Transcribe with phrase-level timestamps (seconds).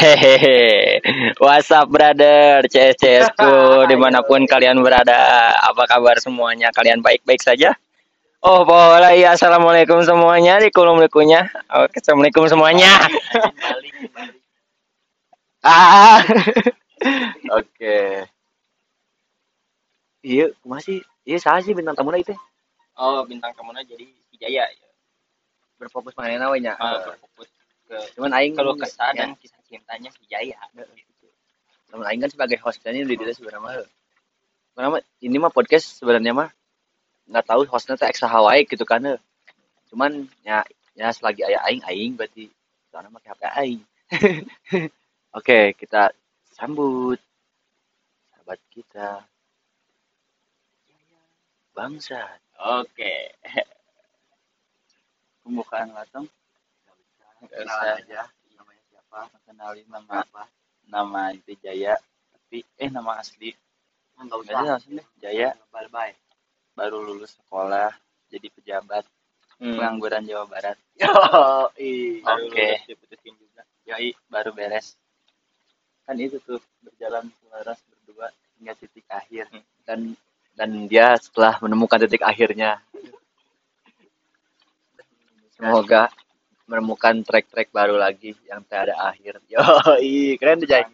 [0.00, 0.96] Hehehe,
[1.44, 3.52] what's up brother, CS ku
[3.90, 6.72] di mana pun kalian berada, apa kabar semuanya?
[6.72, 7.76] Kalian baik-baik saja?
[8.40, 11.52] Oh boleh ya, assalamualaikum semuanya di kolom likunya.
[11.68, 12.88] Oke, assalamualaikum semuanya.
[15.68, 16.24] ah,
[17.60, 18.24] oke.
[20.24, 22.32] Iya, masih, iya saya sih bintang tamunya itu.
[22.96, 24.08] Oh, bintang tamunya jadi
[24.40, 24.64] Jaya.
[25.76, 26.72] Berfokus mana namanya?
[26.80, 27.52] Ah, berfokus
[28.14, 29.26] Cuman aing kalau kesah ya.
[29.26, 30.58] dan kisah cintanya si Jaya.
[31.90, 33.82] Namun Aing kan sebagai hostnya ini di dia sebenarnya
[34.78, 35.02] mah.
[35.18, 36.48] Ini mah podcast sebenarnya mah
[37.30, 39.02] nggak tahu hostnya teh eksa Hawaii gitu kan.
[39.06, 39.18] eh.
[39.90, 40.62] Cuman ya
[40.94, 42.46] ya selagi ayah aing aing berarti
[42.90, 43.80] soalnya pakai HP aing.
[45.38, 46.10] Oke, kita
[46.54, 47.18] sambut
[48.30, 49.26] sahabat kita.
[51.74, 52.22] Bangsa.
[52.82, 53.34] Oke.
[55.42, 56.28] pembukaan langsung
[57.48, 57.96] kenalan usah.
[58.04, 58.22] aja
[58.58, 60.42] namanya siapa kenalin nama apa.
[60.90, 61.94] Nama itu Jaya
[62.34, 63.54] tapi eh nama asli.
[64.18, 64.60] Nggak Nggak usah.
[64.66, 65.48] Langsung deh Jaya.
[65.72, 66.14] Bye bye
[66.76, 67.92] baru lulus sekolah
[68.32, 69.04] jadi pejabat
[69.60, 69.76] Hmm.
[69.76, 70.72] pengangguran Jawa Barat.
[70.96, 72.24] Oke.
[72.48, 73.60] lulus diputusin juga.
[73.84, 74.96] Yoi baru beres.
[76.08, 79.52] Kan itu tuh berjalan selaras berdua hingga titik akhir.
[79.84, 80.16] Dan
[80.56, 82.80] dan dia setelah menemukan titik akhirnya.
[85.60, 86.08] Semoga
[86.70, 89.42] menemukan track-track baru lagi yang tak ada akhir.
[89.52, 89.58] Yo,
[90.38, 90.86] keren tuh Jay.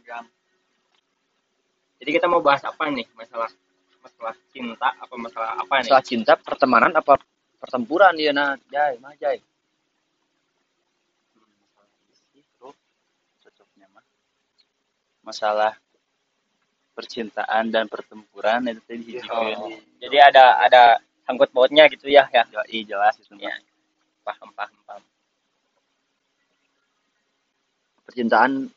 [2.00, 3.04] jadi kita mau bahas apa nih?
[3.12, 3.52] Masalah
[4.00, 5.92] masalah cinta apa masalah apa nih?
[5.92, 7.20] Masalah cinta, pertemanan apa
[7.60, 8.16] pertempuran?
[8.16, 9.36] Dia nah, Jay, mah Jay.
[15.26, 15.74] masalah
[16.94, 19.74] percintaan dan pertempuran itu tadi Oh.
[19.98, 20.82] jadi ada ada
[21.26, 23.50] sangkut pautnya gitu ya ya Yoi, jelas itu ya
[24.22, 25.02] paham paham paham
[28.06, 28.70] Percintaan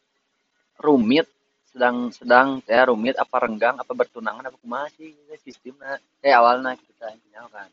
[0.82, 1.30] rumit
[1.70, 5.14] sedang sedang teh rumit apa renggang apa bertunangan apa kumaha sih
[5.46, 7.70] sistemnya teh awalnya kita intinya kan.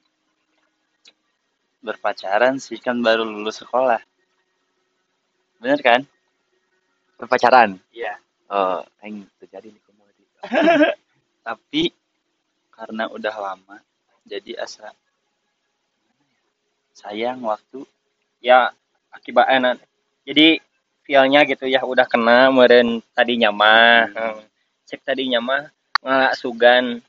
[1.81, 3.99] Berpacaran sih kan baru lulus sekolah.
[5.59, 6.05] Bener kan?
[7.17, 7.81] Berpacaran?
[7.91, 8.21] Iya.
[8.47, 10.23] Oh aing terjadi di komodi
[11.47, 11.91] tapi
[12.75, 13.79] karena udah lama
[14.27, 14.91] jadi asa
[16.95, 17.87] sayang waktu
[18.43, 18.75] ya
[19.15, 19.79] akibatnya
[20.27, 20.59] jadi
[21.07, 24.43] feelnya gitu ya udah kena meren tadinya mah hmm.
[24.91, 25.63] cek tadinya mah
[26.03, 27.01] ngalak sugan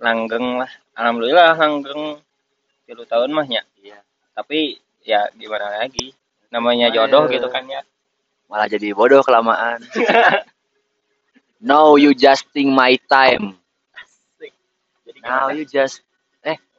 [0.00, 0.72] langgeng lah.
[0.98, 2.18] Alhamdulillah langgeng
[2.88, 4.00] tilu tahun mah ya iya.
[4.32, 6.16] Tapi ya gimana lagi
[6.48, 7.84] namanya jodoh gitu kan ya.
[8.48, 9.84] Malah jadi bodoh kelamaan.
[11.62, 13.54] No you justing my time.
[15.06, 15.54] Jadi now gimana?
[15.54, 16.02] you just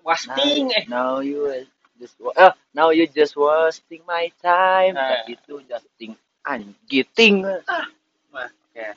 [0.03, 0.83] wasting eh.
[0.91, 1.63] now you
[1.95, 4.99] just eh, now you just wasting my time.
[4.99, 5.23] Nah.
[5.23, 8.87] itu justing anjiting oke.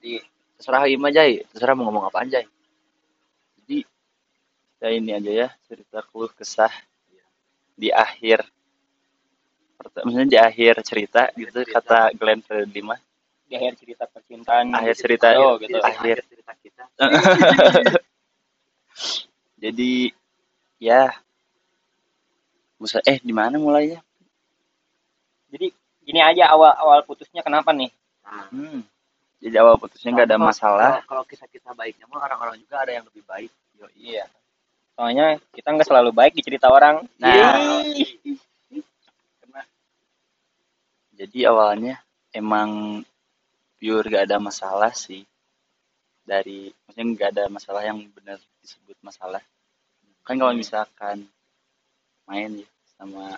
[0.00, 0.18] Di
[0.58, 2.46] terserah Ima Jai terserah mau ngomong apa Jai
[3.62, 3.86] Jadi
[4.80, 6.72] saya ini aja ya cerita keluh kesah
[7.80, 8.44] di akhir
[10.04, 11.80] maksudnya di akhir cerita gitu cerita.
[11.80, 13.00] kata Glenn Fredly mah.
[13.48, 15.80] Di akhir cerita percintaan akhir cerita oh gitu.
[15.80, 16.20] Akhir.
[16.20, 16.84] Akhir cerita kita.
[19.64, 20.12] Jadi
[20.76, 21.08] ya.
[22.80, 24.00] Bisa eh di mana mulainya?
[25.52, 25.68] Jadi
[26.10, 27.86] gini aja awal awal putusnya kenapa nih?
[28.26, 28.82] Nah, hmm.
[29.38, 30.90] jadi awal putusnya nggak ada kalau- masalah.
[30.90, 33.50] kalau- kalau kisah kita baiknya mah orang-orang juga ada yang lebih baik.
[33.78, 34.26] Yo iya.
[34.98, 37.06] Soalnya kita nggak selalu baik di cerita orang.
[37.22, 37.30] Nah.
[39.38, 39.70] Karena-
[41.14, 42.02] jadi awalnya
[42.34, 43.00] emang
[43.78, 45.22] pure gak ada masalah sih.
[46.26, 49.40] Dari maksudnya nggak ada masalah yang benar disebut masalah.
[50.26, 51.28] Kan kalau misalkan
[52.28, 53.36] main ya sama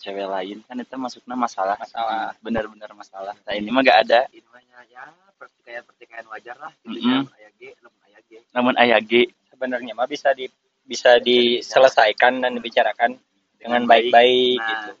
[0.00, 1.76] cewek lain kan itu masuknya masalah.
[1.76, 2.32] Masalah.
[2.40, 3.36] Benar-benar masalah.
[3.44, 4.20] Nah ini mah gak ada.
[4.32, 5.04] Ini mah ya, ya
[5.36, 6.72] pertikaian pertikaian wajar lah.
[6.84, 9.12] Gitu ya ayah G namun ayah G namun ayah G
[9.52, 10.48] sebenarnya mah bisa di
[10.88, 13.14] bisa diselesaikan dan dibicarakan
[13.60, 14.68] dengan baik-baik Nah.
[14.68, 14.92] gitu.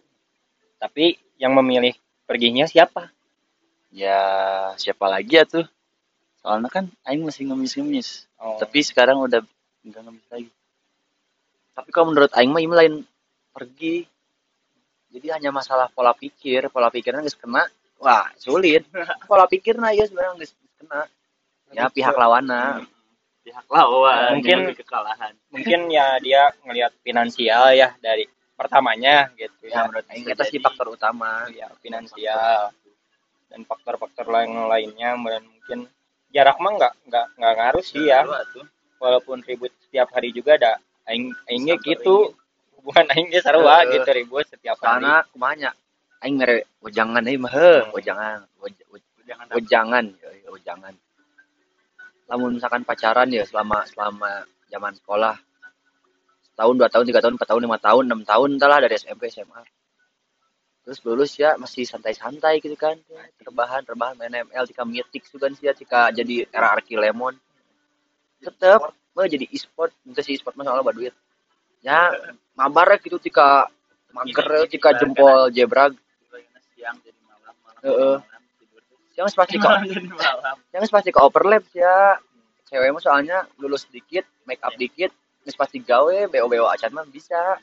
[0.80, 1.04] Tapi
[1.40, 1.96] yang memilih
[2.28, 3.08] perginya siapa?
[3.90, 4.20] Ya
[4.78, 5.66] siapa lagi ya tuh?
[6.40, 8.28] Soalnya kan Aing masih ngemis-ngemis.
[8.38, 9.44] Tapi sekarang udah
[9.84, 10.50] enggak ngemis lagi.
[11.76, 13.04] Tapi kalau menurut Aing mah Ima lain
[13.52, 14.06] pergi
[15.10, 17.62] jadi hanya masalah pola pikir pola pikirnya nggak kena
[18.00, 18.86] wah sulit.
[19.28, 21.00] Pola pikirnya ya sebenarnya nggak kena.
[21.70, 22.86] Ya pihak lawannya.
[23.44, 25.32] Pihak lawan Mungkin- kekalahan.
[25.50, 28.24] mungkin ya dia ngelihat finansial ya dari
[28.54, 31.48] pertamanya gitu ya menurut Aing itu sih faktor utama.
[31.52, 32.70] Ya finansial.
[33.50, 35.78] Dan faktor-faktor lain lainnya dan mungkin
[36.30, 38.22] jarak mah nggak nggak nggak ngaruh sih ya.
[39.00, 40.74] Walaupun ribut setiap hari juga ada.
[41.08, 42.32] Aing aingnya gitu
[42.80, 45.04] hubungan aingnya sarua Eh, gitu ribut setiap hari.
[45.04, 45.70] karena kumanya.
[46.20, 50.94] Aing mere wejangan euy mah heuh wejangan Wej- wej- jangan wejangan yeuy, wejangan.
[52.28, 55.36] Lamun misalkan pacaran ya selama selama zaman sekolah
[56.50, 59.62] setahun dua tahun tiga tahun empat tahun lima tahun enam tahun entahlah dari SMP SMA
[60.80, 62.96] terus lulus ya masih santai-santai gitu kan
[63.44, 67.36] rebahan rebahan main ML jika mythic juga sih ya jika jadi era Arki Lemon.
[68.40, 68.80] Tetep
[69.12, 71.14] mau jadi e-sport itu sih e-sport mah soalnya baduit
[71.80, 72.12] ya
[72.56, 73.68] mabar gitu jika
[74.12, 75.96] mager jika jempol jebrag
[76.76, 78.20] siang jadi malam malam
[79.20, 79.68] yang pasti ke
[80.72, 82.16] yang pasti ke overlap ya.
[82.70, 85.10] Cewek mah soalnya lulus dikit make up dikit
[85.42, 87.60] terus pasti gawe bo bo acan mah bisa.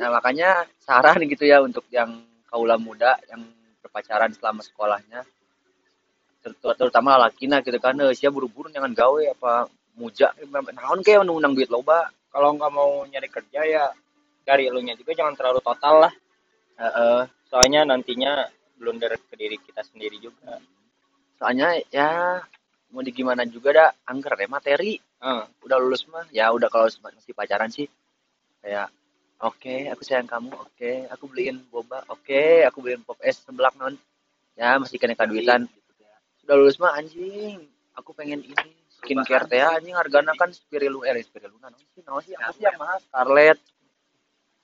[0.00, 3.44] Nah makanya saran gitu ya untuk yang kaula muda yang
[3.84, 5.26] berpacaran selama sekolahnya.
[6.40, 9.66] Ter- terutama lakina gitu kan eh, sia buru-buru jangan gawe apa
[9.98, 10.30] muja
[10.76, 13.84] naon kayak undang duit loba kalau nggak mau nyari kerja ya
[14.44, 16.14] dari elunya juga jangan terlalu total lah.
[16.76, 17.24] Heeh.
[17.48, 18.44] soalnya nantinya
[18.76, 20.60] blunder ke diri kita sendiri juga.
[21.40, 22.44] Soalnya ya
[22.92, 25.00] mau di gimana juga dah angker deh materi.
[25.00, 27.88] Eh, udah lulus mah ya udah kalau masih pacaran sih.
[28.60, 28.92] Kayak
[29.40, 30.92] oke aku sayang kamu oke.
[31.16, 32.68] Aku beliin boba oke.
[32.68, 33.96] Aku beliin pop es sebelah non.
[34.52, 35.64] Ya masih kena kaduitan
[36.44, 37.64] sudah lulus mah anjing.
[37.96, 42.34] Aku pengen ini skincare teh anjing hargana kan spirilu eh spiriluna naon sih naon sih
[42.34, 43.60] apa sih yang mahal Scarlett.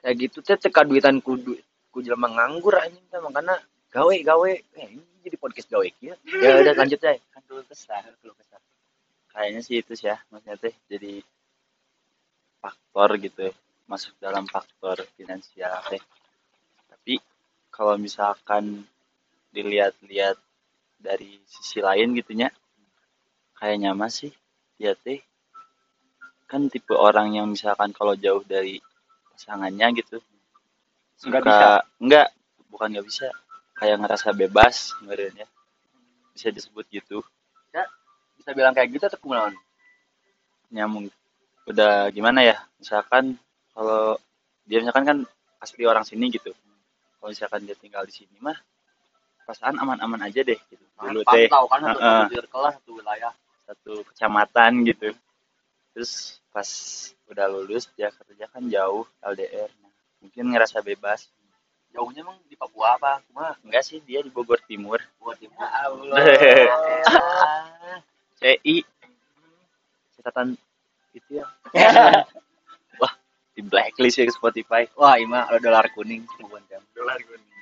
[0.03, 1.55] Kayak gitu teh teh kaduitan kudu
[1.93, 3.61] ku jelema nganggur anjing teh makanya
[3.93, 4.51] gawe gawe.
[4.53, 6.17] Eh ini jadi podcast gawe kieu.
[6.41, 8.61] Ya udah lanjut deh kan dulu kesah dulu kesah.
[9.33, 11.23] Kayaknya sih itu sih ya maksudnya teh jadi
[12.63, 13.47] faktor gitu
[13.87, 16.03] masuk dalam faktor finansial teh.
[16.89, 17.21] Tapi
[17.69, 18.85] kalau misalkan
[19.53, 20.41] dilihat-lihat
[21.03, 22.49] dari sisi lain gitunya
[23.63, 24.35] kayaknya masih
[24.75, 25.23] ya teh.
[26.51, 28.83] Kan tipe orang yang misalkan kalau jauh dari
[29.31, 30.19] pasangannya gitu
[31.23, 31.69] Nggak suka bisa.
[32.03, 32.29] enggak
[32.67, 33.31] bukan nggak bisa.
[33.79, 35.47] Kayak ngerasa bebas kemarin ya
[36.35, 37.23] bisa disebut gitu.
[38.35, 39.55] Bisa bilang kayak gitu atau kumaha
[40.75, 41.15] nyamuk
[41.71, 42.59] udah gimana ya?
[42.83, 43.39] Misalkan
[43.71, 44.19] kalau
[44.67, 45.19] dia misalkan kan
[45.63, 46.51] asli orang sini gitu.
[47.23, 48.59] Kalau misalkan dia tinggal di sini mah
[49.47, 50.83] perasaan aman-aman aja deh gitu.
[50.99, 51.47] Dulu teh.
[51.47, 52.27] pantau kan Heeh.
[52.35, 53.31] satu kelas satu wilayah
[53.73, 55.17] satu kecamatan gitu.
[55.97, 56.69] Terus pas
[57.33, 61.33] udah lulus dia kerja kan jauh LDR nah, mungkin ngerasa bebas.
[61.93, 63.21] Jauhnya emang di Papua apa?
[63.29, 65.01] Kumaha enggak sih dia di Bogor Timur.
[65.21, 65.61] Buat timur.
[68.41, 68.77] CI
[70.21, 70.57] catatan
[71.13, 71.49] itu ya.
[73.01, 73.13] Wah
[73.53, 74.89] di blacklist ya ke Spotify.
[74.97, 76.25] Wah ima ada dolar kuning.
[76.41, 77.53] Bukan jam dolar kuning.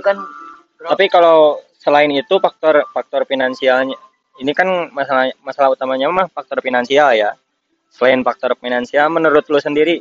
[0.00, 0.16] Kan
[0.78, 4.07] tapi kalau selain itu faktor faktor finansialnya
[4.38, 7.34] ini kan masalah masalah utamanya mah faktor finansial ya.
[7.90, 10.00] Selain faktor finansial menurut lu sendiri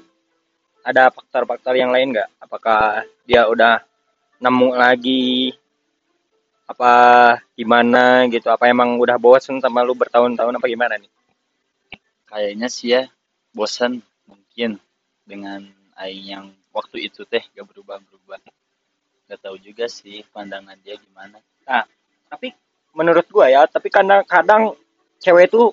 [0.86, 2.30] ada faktor-faktor yang lain nggak?
[2.40, 3.84] Apakah dia udah
[4.40, 5.52] nemu lagi?
[6.68, 6.92] Apa
[7.56, 8.52] gimana gitu?
[8.52, 10.54] Apa emang udah bosen sama lu bertahun-tahun?
[10.60, 11.12] Apa gimana nih?
[12.28, 13.08] Kayaknya sih ya
[13.56, 14.76] bosan mungkin
[15.24, 15.64] dengan
[15.96, 16.46] aing yang
[16.76, 18.40] waktu itu teh gak berubah-berubah.
[19.32, 21.40] Gak tahu juga sih pandangan dia gimana.
[22.28, 22.52] Tapi
[22.98, 24.74] menurut gua ya tapi kadang-kadang
[25.22, 25.70] cewek itu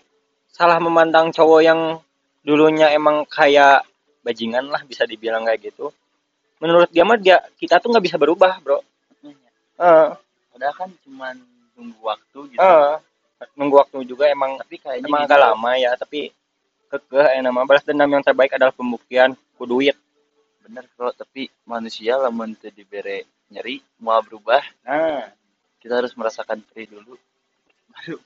[0.53, 1.81] salah memandang cowok yang
[2.44, 3.82] dulunya emang kayak
[4.21, 5.88] bajingan lah bisa dibilang kayak gitu.
[6.61, 8.79] Menurut dia mah dia kita tuh nggak bisa berubah bro.
[9.75, 10.09] Eh.
[10.55, 11.35] padahal kan cuman
[11.75, 12.63] nunggu waktu gitu.
[12.63, 12.96] Eh.
[13.58, 16.20] Nunggu waktu juga emang tapi kayaknya emang gini agak lama ya tapi
[16.87, 19.98] kekeh eh, nama balas dendam yang terbaik adalah pembuktian ku duit.
[20.63, 24.63] Bener kok tapi manusia lamun teu dibere nyeri mau berubah.
[24.87, 25.27] Nah
[25.84, 27.20] kita harus merasakan perih dulu.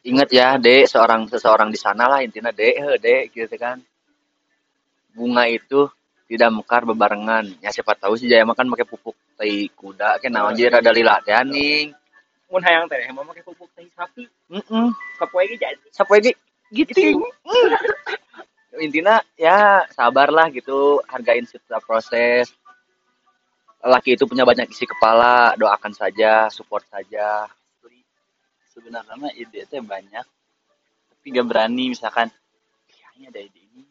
[0.07, 2.55] Ingat ya dek seorang seseorang di sana lah intinya.
[2.55, 3.83] Dek heuh, dek gitu kan.
[5.11, 5.91] Bunga itu
[6.31, 7.51] tidak mekar bebarengan.
[7.59, 11.23] Ya siapa tahu sih jaya makan pakai pupuk tai kuda kan naon jadi rada lila
[11.23, 11.95] teh aning
[12.51, 14.31] mun hayang teh emang make pupuk teh sapi.
[14.55, 14.89] Heeh
[15.19, 15.87] kapoe ge jadi.
[15.91, 16.33] Siapa lagi
[16.71, 17.27] gitu.
[18.85, 21.03] Intinya ya sabar lah gitu.
[21.11, 22.55] Hargain setiap proses
[23.83, 27.47] laki itu punya banyak isi kepala doakan saja support saja.
[28.75, 30.27] Sebenarnya mah ide teh banyak
[31.11, 32.31] tapi gak berani misalkan
[32.87, 33.83] kayaknya ada ide ini.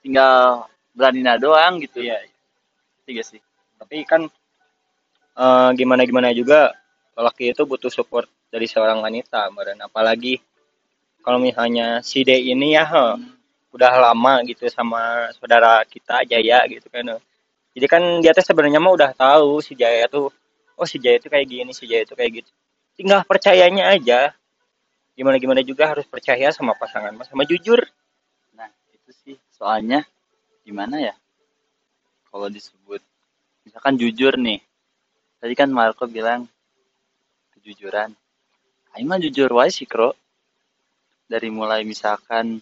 [0.00, 0.64] Tinggal
[0.96, 2.00] berani doang gitu.
[2.00, 2.24] Iya.
[3.04, 3.40] tiga sih.
[3.76, 4.24] Tapi kan
[5.36, 6.72] eh, gimana gimana juga
[7.16, 10.40] lelaki itu butuh support dari seorang wanita dan apalagi
[11.20, 13.12] kalau misalnya si D ini ya heh,
[13.76, 17.20] udah lama gitu sama saudara kita Jaya gitu kan.
[17.76, 20.32] Jadi kan dia tuh sebenarnya mah udah tahu si Jaya tuh
[20.78, 22.50] oh si Jaya tuh kayak gini si Jaya tuh kayak gitu.
[22.98, 24.34] Tinggal percayanya aja.
[25.18, 27.82] Gimana gimana juga harus percaya sama pasangan mas sama jujur.
[28.54, 30.06] Nah itu sih soalnya
[30.62, 31.14] gimana ya?
[32.30, 33.02] Kalau disebut
[33.66, 34.62] misalkan jujur nih.
[35.38, 36.50] Tadi kan Marco bilang
[37.54, 38.10] kejujuran.
[38.94, 40.14] Aing mah jujur wae sih Kro.
[41.28, 42.58] Dari mulai misalkan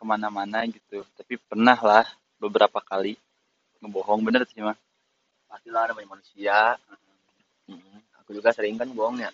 [0.00, 1.04] ke mana-mana gitu.
[1.18, 2.06] Tapi pernah lah
[2.40, 3.20] beberapa kali
[3.80, 4.76] ngebohong bener sih mah.
[5.50, 6.78] Pastilah namanya manusia.
[7.66, 9.30] Mm, aku juga sering kan bohong ya.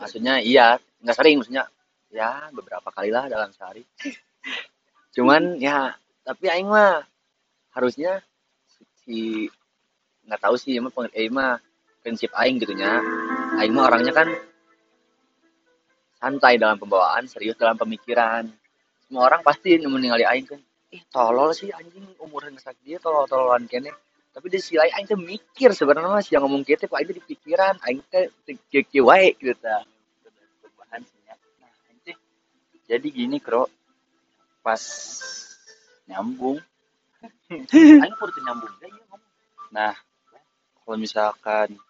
[0.00, 0.76] Maksudnya iya.
[1.04, 1.64] Nggak sering maksudnya.
[2.12, 3.84] Ya beberapa kali lah dalam sehari.
[5.14, 5.94] Cuman ya
[6.24, 7.04] tapi aing mah
[7.72, 8.20] harusnya
[9.02, 9.48] si
[10.22, 11.58] nggak tahu sih emang eh, mah
[12.04, 13.02] prinsip aing gitunya
[13.58, 14.28] aing mah orangnya kan
[16.22, 18.46] santai dalam pembawaan serius dalam pemikiran.
[19.08, 20.60] Semua orang pasti meninggali aing kan
[20.92, 23.90] ih tolol sih anjing umurnya ngesak dia tolol tololan kene
[24.32, 27.08] tapi di sisi lain aing teh mikir sebenarnya mah sih yang ngomong gitu kok aing
[27.08, 28.28] teh di pikiran aing teh
[29.00, 29.84] wae gitu ta.
[31.28, 31.34] ya.
[31.60, 31.72] Nah,
[32.88, 33.68] jadi gini Kro
[34.60, 34.82] pas
[36.08, 36.60] nyambung
[38.04, 39.30] aing teu nyambung ieu ngomong
[39.72, 39.96] Nah,
[40.84, 41.80] kalau misalkan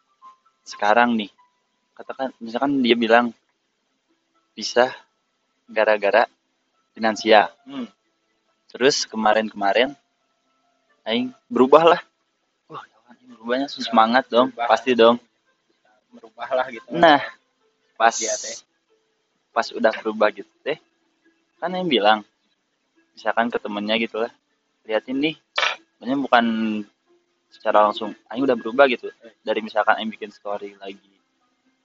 [0.62, 1.34] sekarang nih,
[1.98, 3.34] katakan misalkan dia bilang
[4.54, 4.94] bisa
[5.66, 6.30] gara-gara
[6.94, 7.50] finansial.
[7.66, 7.90] Hmm.
[8.72, 9.92] Terus kemarin-kemarin
[11.04, 12.00] aing berubah lah.
[12.72, 12.82] Wah,
[13.36, 14.68] berubahnya semangat dong, Berubah.
[14.72, 15.20] pasti dong.
[16.12, 17.24] berubah lah gitu Nah,
[17.96, 18.56] pas Dia teh.
[19.52, 20.76] pas udah berubah gitu teh,
[21.56, 22.20] kan yang bilang
[23.16, 24.32] misalkan ke temennya gitu lah,
[24.84, 25.36] liatin nih,
[25.96, 26.44] sebenarnya bukan
[27.48, 29.08] secara langsung, aing udah berubah gitu.
[29.40, 31.12] Dari misalkan aing bikin story lagi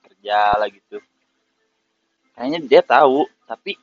[0.04, 1.00] kerja lah gitu,
[2.36, 3.76] kayaknya dia tahu, tapi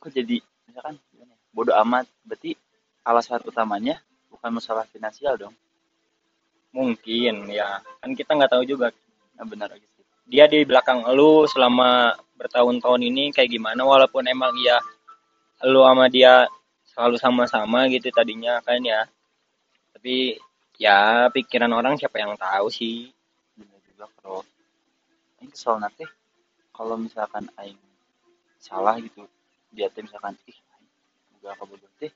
[0.00, 2.06] kok jadi misalkan gimana ya, bodoh amat.
[2.22, 2.54] Berarti
[3.02, 3.98] alasan utamanya
[4.30, 5.54] bukan masalah finansial dong.
[6.70, 7.82] mungkin ya.
[7.98, 8.94] Kan kita nggak tahu juga.
[9.34, 10.04] Nah, benar sih.
[10.28, 13.82] dia di belakang lu selama bertahun-tahun ini kayak gimana?
[13.82, 14.78] Walaupun emang iya
[15.66, 16.46] lu sama dia
[16.94, 19.08] selalu sama-sama gitu tadinya kan ya.
[19.96, 20.38] Tapi
[20.78, 23.10] ya pikiran orang siapa yang tahu sih.
[23.56, 24.44] Bener juga kalau
[25.40, 26.04] aing kesel nanti
[26.70, 27.80] kalau misalkan aing
[28.60, 29.24] salah gitu.
[29.72, 30.67] Dia teh misalkan ih
[31.38, 32.10] aing udah kabodoh teh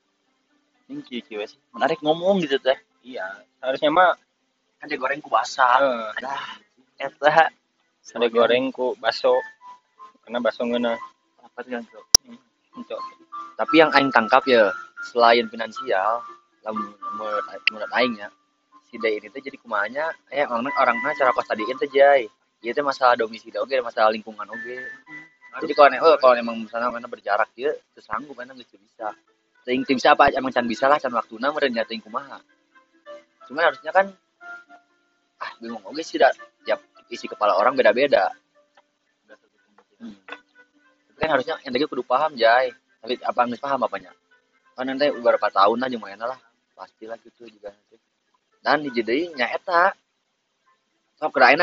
[0.91, 1.55] ini kieu sih.
[1.71, 2.75] Menarik ngomong gitu teh.
[3.07, 3.23] Iya.
[3.63, 4.11] Harusnya mah
[4.83, 6.43] kan dia goreng ku basah eh, dah
[6.99, 7.47] eta
[8.19, 9.39] ada goreng ku baso.
[10.27, 10.99] Karena baso ngeuna.
[11.39, 12.03] Apa tuh bro
[12.75, 12.99] untuk.
[13.55, 16.23] Tapi yang aing tangkap ya selain finansial
[16.63, 16.95] lamun
[17.67, 18.31] menurut aingnya
[18.87, 22.31] si Day ini tuh jadi kumanya eh orang orangnya cara kos tadiin teh jay
[22.63, 24.77] Iya teh masalah domisili oke masalah lingkungan oke
[25.61, 29.13] jadi kalau oh, kalau emang misalnya mana berjarak dia terus sanggup mana nggak bisa.
[29.63, 30.33] Ting bisa apa?
[30.33, 32.41] Emang can bisa lah can waktu na meren ting kumaha.
[33.45, 34.09] Cuman harusnya kan
[35.37, 36.33] ah bingung oke sih dah
[36.65, 36.81] tiap
[37.13, 38.33] isi kepala orang beda-beda.
[40.01, 40.17] Hmm.
[41.13, 44.11] Tapi kan harusnya yang tadi kudu paham jay tapi apa nggak paham apanya.
[44.73, 46.39] Kan nanti beberapa tahun aja mana lah.
[46.73, 47.95] Pastilah gitu juga nanti.
[48.65, 49.93] Dan dijadiin nyaeta.
[51.21, 51.61] Sok kirain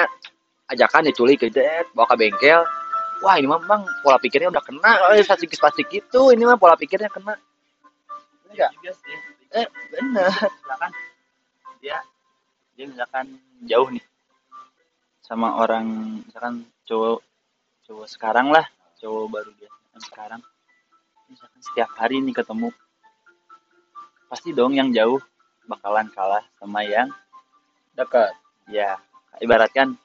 [0.70, 2.62] ajakan diculik gitu eh, bawa ke bengkel
[3.20, 4.92] wah ini memang pola pikirnya udah kena.
[5.16, 6.32] Eh plastik plastik gitu.
[6.32, 7.36] Ini mah pola pikirnya kena.
[8.50, 9.16] Enggak sih
[9.50, 10.30] eh bener.
[10.30, 10.92] Misalkan
[11.82, 11.98] dia
[12.74, 13.26] dia misalkan
[13.66, 14.04] jauh nih
[15.20, 17.22] sama orang misalkan cowok
[17.86, 18.66] cowok sekarang lah
[18.98, 20.42] cowok baru dia sekarang.
[21.30, 22.74] Misalkan setiap hari nih ketemu
[24.30, 25.18] pasti dong yang jauh
[25.66, 27.10] bakalan kalah sama yang
[27.94, 28.34] dekat.
[28.70, 29.02] Ya
[29.42, 29.98] ibaratkan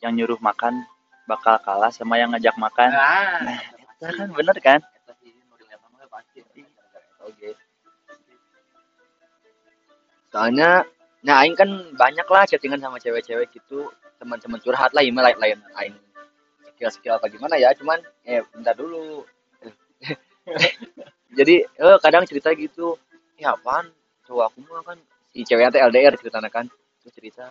[0.00, 0.84] yang nyuruh makan
[1.26, 2.90] bakal kalah sama yang ngajak makan.
[2.92, 3.58] Ah.
[3.78, 4.80] Itu kan bener kan?
[10.32, 10.88] Soalnya
[11.22, 13.92] nah aing kan banyak lah chattingan sama cewek-cewek gitu.
[14.18, 15.58] Teman-teman curhat lah email lain lain.
[15.76, 15.96] Aing
[16.74, 17.70] skill-skill apa gimana ya?
[17.76, 19.22] Cuman eh bentar dulu.
[21.38, 22.96] Jadi eh, kadang cerita gitu.
[23.36, 23.92] Ya apaan?
[24.26, 24.98] Cowok aku mah kan
[25.30, 26.66] si ceweknya teh LDR ceritanya kan.
[27.04, 27.44] Terus cerita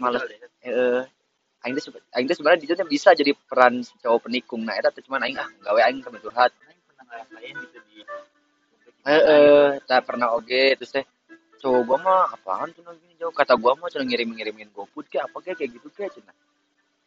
[0.00, 0.48] kali ya.
[0.64, 1.02] eh
[1.62, 1.84] aing teh
[2.18, 4.62] aing teh sebenarnya bisa jadi peran cowok penikung.
[4.66, 6.50] Nah eta teh cuman aing ah gawe aing temen curhat.
[6.66, 7.96] Aing pernah ngerasain gitu di
[9.02, 11.04] eh eh tak pernah oge terus teh
[11.62, 13.14] cowok gua mah apaan tuh gini?
[13.18, 16.34] Jauh kata gua mah cuma ngirim ngirimin GoFood kayak apa kayak kayak gitu kayak cina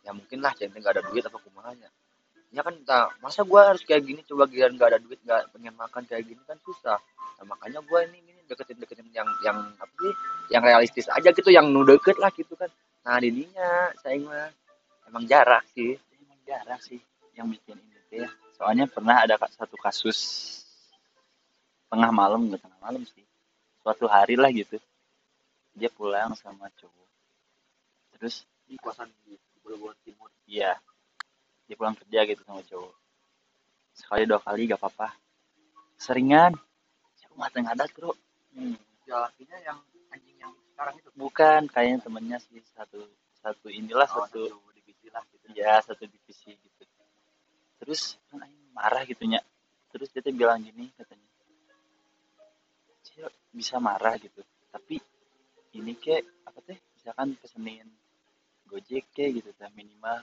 [0.06, 1.90] ya mungkin lah centeng nggak ada duit apa kumahanya.
[2.56, 4.22] Ya kan tak masa gua harus kayak gini?
[4.24, 7.00] Coba giliran nggak ada duit nggak pengen makan kayak gini kan susah.
[7.42, 10.14] Nah, makanya gua ini gini deketin deketin yang yang apa sih
[10.54, 12.70] yang realistis aja gitu yang nu deket lah gitu kan
[13.06, 14.50] nah dininya saya mah
[15.06, 17.00] emang jarak sih emang jarang sih
[17.38, 18.30] yang bikin ini teh ya.
[18.56, 20.18] Soalnya pernah ada satu kasus
[21.92, 23.24] tengah malam nggak tengah malam sih.
[23.84, 24.80] Suatu hari lah gitu.
[25.76, 27.08] Dia pulang sama cowok.
[28.16, 30.80] Terus di kosan di Bogor Timur iya
[31.68, 32.96] dia pulang kerja gitu sama cowok.
[33.92, 35.16] Sekali dua kali gak apa-apa.
[36.00, 36.56] Seringan.
[37.16, 38.16] Saya rumah tengah adat bro.
[39.06, 39.78] ya lakinya yang
[40.10, 41.10] anjing yang sekarang itu.
[41.16, 43.08] Bukan kayaknya temennya sih satu
[43.40, 45.80] satu inilah oh, satu satu divisi lah gitu ya.
[45.80, 46.84] Satu divisi gitu.
[47.80, 48.44] Terus kan
[48.76, 49.40] marah gitunya
[49.96, 51.24] terus dia tuh bilang gini katanya
[53.56, 54.44] bisa marah gitu.
[54.68, 55.00] Tapi
[55.80, 57.88] ini ke apa teh misalkan pesenin
[58.68, 60.20] gojek ke gitu teh minimal.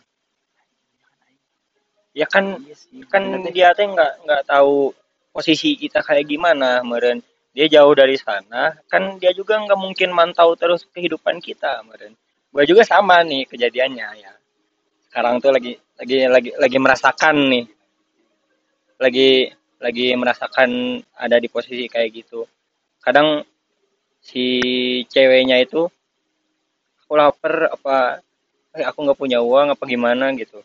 [2.13, 3.01] Ya kan iya sih.
[3.09, 4.93] kan dia teh nggak nggak tahu
[5.33, 10.57] posisi kita kayak gimana meren dia jauh dari sana kan dia juga nggak mungkin mantau
[10.57, 12.17] terus kehidupan kita meren
[12.53, 14.33] gue juga sama nih kejadiannya ya.
[15.09, 17.65] Sekarang tuh lagi lagi lagi lagi merasakan nih.
[19.01, 19.49] Lagi
[19.81, 22.45] lagi merasakan ada di posisi kayak gitu.
[23.01, 23.41] Kadang
[24.21, 24.45] si
[25.09, 25.89] ceweknya itu
[27.03, 28.21] aku lapar apa
[28.77, 30.29] eh, aku nggak punya uang apa gimana?
[30.37, 30.61] gitu.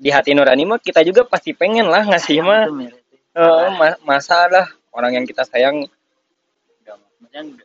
[0.00, 2.64] Di hati nurani mah kita juga pasti pengen lah ngasih mah
[3.76, 5.88] ma- masa lah orang yang kita sayang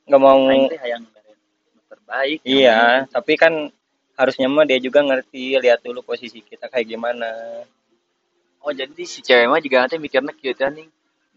[0.07, 0.47] Nggak mau-
[1.87, 3.67] terbaik iya tapi kan
[4.17, 7.29] harusnya mah dia juga ngerti lihat dulu posisi kita kayak gimana.
[8.65, 10.87] Oh jadi si cewek mah juga nanti mikirnya kieu teh nih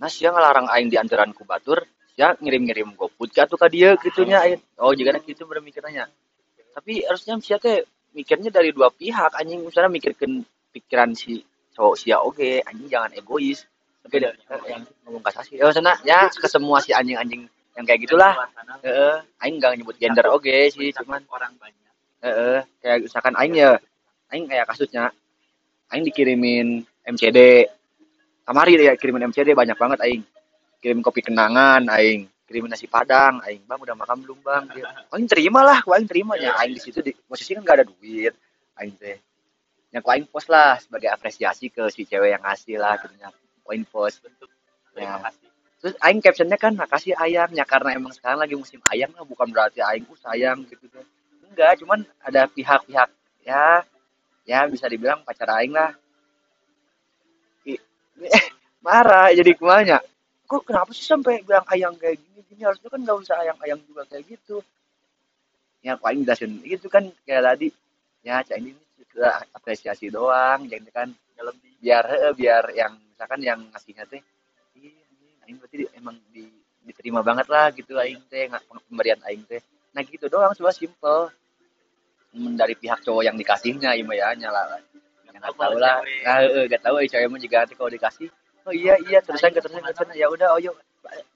[0.00, 1.84] nah sia ngelarang aing di anjuran ku batur
[2.16, 4.60] sia ngirim-ngirim GoFood ka atuh ka dieu kitunya aing.
[4.80, 6.08] Oh juga kitu bener mikirnya.
[6.74, 7.84] Tapi harusnya sia teh
[8.16, 9.60] mikirnya dari dua pihak anjing.
[9.66, 10.40] Misalnya mikirkan
[10.72, 11.44] pikiran si
[11.76, 13.66] cowok sia oke anjing jangan egois
[14.06, 14.32] oke deh
[14.70, 18.34] yang ngomong kasasi ya sana ya ke semua si anjing-anjing yang kayak gitulah.
[18.84, 21.92] Heeh aing enggak nyebut gender oke sih cuman orang banyak.
[22.20, 23.80] Heeh, kayak misalkan aing ya,
[24.28, 25.08] aing kayak kasusnya,
[25.88, 27.64] aing dikirimin MCD,
[28.44, 30.22] kamari ya kirimin MCD banyak banget aing,
[30.84, 34.84] kirim kopi kenangan aing, kirimin nasi padang aing, bang udah makan belum bang, dia,
[35.16, 36.36] aing terima lah, aing terima.
[36.36, 38.36] Ya, aing di situ di posisi kan gak ada duit,
[38.76, 39.16] aing teh,
[39.88, 43.16] yang aing post lah sebagai apresiasi ke si cewek yang ngasih lah, gitu
[43.86, 44.50] post, bentuk
[44.98, 45.06] Ya.
[45.06, 45.48] terima kasih.
[45.80, 49.80] Terus aing captionnya kan makasih ayamnya karena emang sekarang lagi musim ayam lah bukan berarti
[49.80, 51.04] aing uh sayang gitu tuh
[51.50, 53.08] enggak cuman ada pihak-pihak
[53.46, 53.82] ya.
[54.44, 55.94] Ya bisa dibilang pacar aing lah.
[58.84, 59.98] Marah jadi kumanya.
[60.50, 62.40] Kok kenapa sih sampai bilang ayang kayak gini?
[62.50, 64.56] Gini harusnya kan nggak usah ayang-ayang juga kayak gitu.
[65.80, 67.68] Ya aku aing jelasin gitu kan kayak tadi.
[68.26, 68.74] Ya cak ini
[69.54, 71.08] apresiasi doang jadi kan.
[71.38, 72.04] Dalam di biar
[72.36, 74.24] biar yang misalkan yang ngasihnya teh
[74.80, 74.96] iya
[75.44, 76.48] aing berarti di- emang di,
[76.88, 79.60] diterima banget lah gitu aing teh nggak pemberian aing teh.
[79.92, 81.28] Nah gitu doang cuma simple
[82.32, 84.80] dari pihak cowok yang dikasihnya mah ya nyala
[85.28, 86.00] nggak tahu lah.
[86.00, 88.28] nah, eh, nggak tahu eh, cewek mah juga nanti kalau dikasih
[88.64, 90.16] oh iya iya terusan terusan terusan.
[90.16, 90.72] ya udah oyo.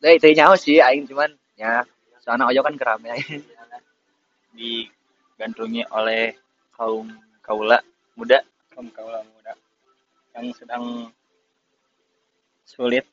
[0.01, 1.85] Dari dari nyawa sih aing cuman ya
[2.25, 3.17] soalnya oyo kan keramaian
[4.57, 6.33] digandrungi oleh
[6.73, 7.13] kaum
[7.45, 7.81] kaula
[8.17, 8.41] muda.
[8.73, 9.53] Kaum kaula muda.
[10.37, 11.13] Yang sedang
[12.75, 13.07] sulit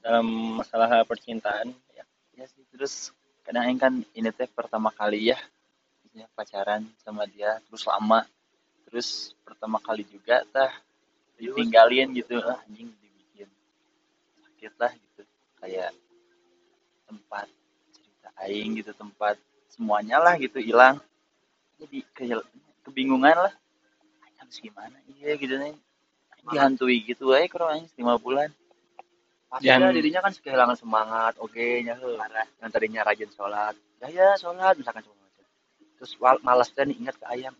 [0.00, 2.04] dalam masalah percintaan ya.
[2.38, 3.10] Ya sih terus
[3.42, 5.38] kadang aing kan ini teh pertama kali ya
[6.00, 8.22] maksudnya pacaran sama dia terus lama
[8.86, 10.72] terus pertama kali juga tah
[11.36, 13.50] ditinggalin gitu ah, anjing dibikin
[14.38, 15.22] sakit lah gitu.
[15.58, 15.90] Kayak
[17.10, 17.46] tempat
[17.90, 19.34] cerita aing gitu tempat
[19.74, 21.02] semuanya lah gitu hilang.
[21.78, 22.46] Jadi kayak
[22.86, 23.54] kebingungan lah.
[24.38, 24.96] Harus gimana?
[25.18, 25.74] Iya gitu nih
[26.48, 28.48] dihantui gitu aja kalau aing lima bulan
[29.48, 32.20] pasti Dan- dirinya kan kehilangan semangat oke nya heuh.
[32.60, 33.74] yang tadinya rajin sholat.
[34.04, 35.44] Ya ya sholat misalkan cuma macam.
[35.98, 36.12] Terus
[36.44, 37.56] malas dan ingat ke ayam.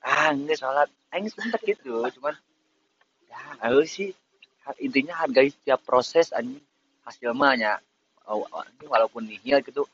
[0.00, 0.88] Ah enggak sholat.
[1.12, 2.00] Aing sempet gitu.
[2.18, 2.34] Cuman
[3.28, 4.10] ya harus sih.
[4.80, 6.62] Intinya hargai setiap proses anjing
[7.04, 7.72] hasil mah nya.
[8.26, 9.84] Oh, anjing walaupun nihil gitu.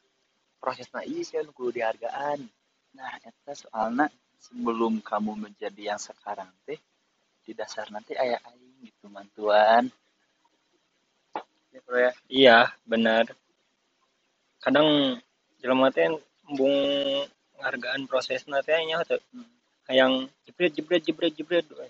[0.63, 2.43] Prosesnya iya sih anu kudu dihargaan.
[2.99, 6.79] Nah, eta soalnya sebelum kamu menjadi yang sekarang teh
[7.47, 9.91] di dasar nanti ayah aing gitu mantuan.
[11.89, 12.13] Ya, bro ya.
[12.29, 13.25] iya benar.
[14.61, 15.17] Kadang
[15.57, 16.05] jelema teh
[16.45, 16.77] embung
[17.57, 19.17] ngargaan prosesna teh nya teh.
[19.89, 21.89] Hayang jebret jebret jebret jebret we.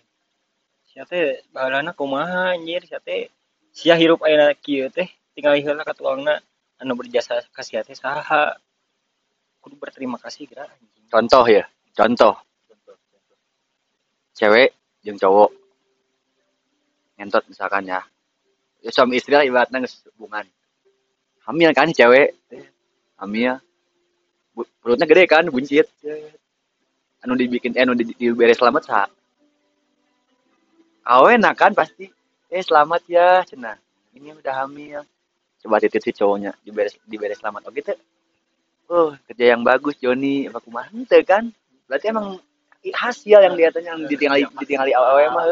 [0.87, 2.87] sia teh bahalana kumaha anjir?
[2.87, 3.27] Sia teh
[3.75, 6.39] sia hirup ayeuna kieu teh tinggal heula ka tuangna.
[6.79, 8.55] Anu berjasa ka sia teh saha.
[9.59, 11.11] Kudu berterima kasih geura anjing.
[11.11, 11.67] Contoh ya
[11.99, 12.39] contoh.
[14.39, 14.71] Cewek
[15.03, 15.51] jeung cowok.
[17.19, 17.99] Ngentot misalkan ya
[18.85, 19.85] ya suami istri lah ibaratnya
[20.17, 20.45] hubungan.
[21.49, 22.37] Hamil kan cewek.
[23.19, 23.59] Hamil.
[24.83, 25.87] Perutnya gede kan buncit.
[27.25, 29.09] Anu dibikin eh, anu di, diberi selamat sah
[31.09, 32.13] awen kan pasti.
[32.53, 33.81] Eh selamat ya cenah.
[34.13, 35.01] Ini udah hamil.
[35.59, 37.67] Coba titit si cowoknya diberi diberi selamat.
[37.67, 37.97] Oh gitu
[38.89, 40.47] oh kerja yang bagus Joni.
[40.47, 40.93] Apa kumaha?
[40.93, 41.49] Henteu kan.
[41.89, 42.37] Berarti emang
[42.85, 45.45] hasil yang lihatannya yang ditinggali ditinggali awewe mah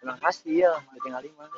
[0.00, 1.50] emang hasil ditinggali mah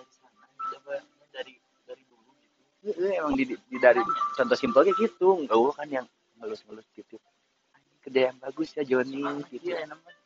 [1.34, 1.54] dari
[1.88, 2.60] dari dulu gitu.
[3.00, 4.00] Heeh, emang di, di- dari
[4.36, 6.06] contoh simpel kayak gitu enggak kan yang
[6.40, 7.16] halus-halus gitu.
[7.74, 9.72] "Anjing, kerja yang bagus ya Joni gitu.
[9.72, 10.16] Iya, banget.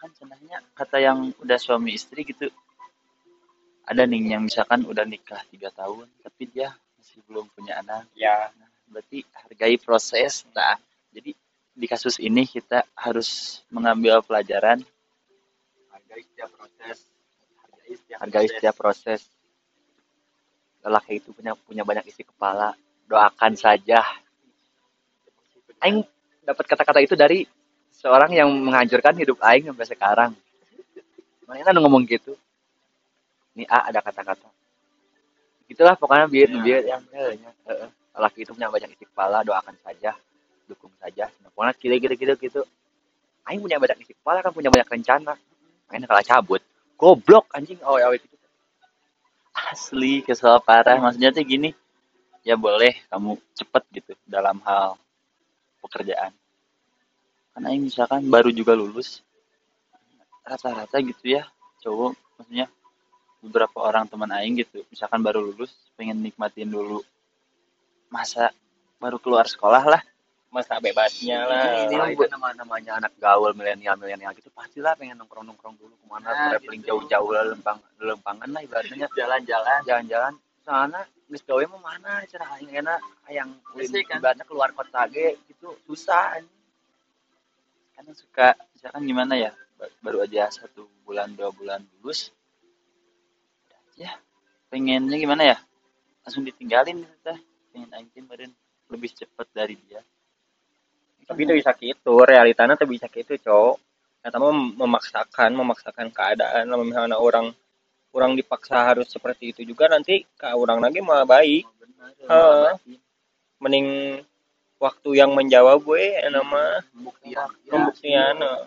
[0.00, 2.48] kan cenahnya kata yang udah suami istri gitu.
[3.86, 8.06] Ada nih yang misalkan udah nikah tiga tahun tapi dia masih belum punya anak.
[8.14, 10.46] Ya Nah, berarti hargai proses.
[10.54, 10.78] Nah
[11.12, 11.34] jadi
[11.72, 14.80] di kasus ini kita harus mengambil pelajaran.
[15.92, 16.96] Hargai setiap proses.
[17.62, 18.52] Hargai setiap hargai proses.
[18.56, 19.20] setiap proses
[20.82, 22.74] lelaki itu punya punya banyak isi kepala.
[23.06, 24.02] Doakan saja.
[25.82, 26.02] Aing
[26.42, 27.46] dapat kata-kata itu dari
[27.94, 30.30] seorang yang menghancurkan hidup aing sampai sekarang.
[31.46, 32.34] Mana ngomong gitu?
[33.54, 34.48] Nih A ada kata-kata.
[35.68, 36.96] Gitulah pokoknya biar Ya, biar ya,
[37.36, 37.52] yang
[38.12, 40.12] lelaki itu punya banyak isi kepala doakan saja
[40.68, 41.28] dukung saja.
[41.42, 42.60] Nah, pokoknya gitu gitu gitu gitu.
[43.46, 45.34] Aing punya banyak isi kepala kan punya banyak rencana.
[45.92, 46.62] Aing kalah cabut.
[46.96, 47.78] Goblok anjing.
[47.82, 48.31] Awe awe gitu
[49.52, 50.98] asli kesel parah.
[51.00, 51.70] Maksudnya tuh gini
[52.42, 54.98] ya boleh kamu cepet gitu dalam hal
[55.84, 56.32] pekerjaan.
[57.52, 59.20] Kan aing misalkan baru juga lulus
[60.42, 61.46] rata-rata gitu ya
[61.82, 62.66] cowok maksudnya
[63.42, 67.02] beberapa orang teman aing gitu misalkan baru lulus pengen nikmatin dulu
[68.10, 68.50] masa
[68.98, 70.02] baru keluar sekolah lah
[70.52, 75.16] masa bebasnya lah ini mah itu nama namanya anak gaul milenial milenial gitu pastilah pengen
[75.16, 76.88] nongkrong nongkrong dulu ke mana Nah, traveling gitu.
[76.92, 79.80] jauh-jauh lah lempang lempangan lah ibaratnya Jalan-jalan.
[79.82, 83.00] jalan-jalan sana geus gawe mah mana cara aing enak
[83.32, 83.48] yang
[84.04, 84.20] kan?
[84.20, 86.60] ibaratnya keluar kota ge gitu susah anjing.
[87.96, 92.28] karena suka misalkan gimana ya ba- baru aja satu bulan dua bulan lulus
[93.96, 94.12] ya
[94.68, 95.56] pengennya gimana ya
[96.22, 97.38] langsung ditinggalin gitu teh
[97.72, 98.52] pengen aing teh meureun
[98.88, 100.04] lebih cepet dari dia
[101.26, 103.76] tapi itu bisa gitu realitanya tuh bisa gitu cowok.
[104.22, 107.50] Eta mah memaksakan memaksakan keadaan lamun misalnya orang
[108.14, 111.66] orang dipaksa harus seperti itu juga nanti ke orang lagi malah baik.
[112.22, 112.70] Heeh.
[113.62, 114.18] mending
[114.82, 117.46] waktu yang menjawab gue nama Pembuktian.
[117.62, 118.62] Ya, pembuktian eh.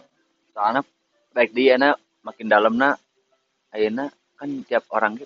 [0.55, 0.81] soalnya
[1.35, 2.95] baik dia na makin dalamna
[3.75, 4.07] ayeuna
[4.39, 5.19] kan tiap orang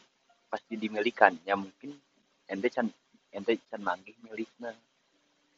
[0.50, 1.38] pasti dimilikan.
[1.46, 1.94] Ya mungkin
[2.50, 2.90] ente can
[3.30, 4.74] ente can manggih milikna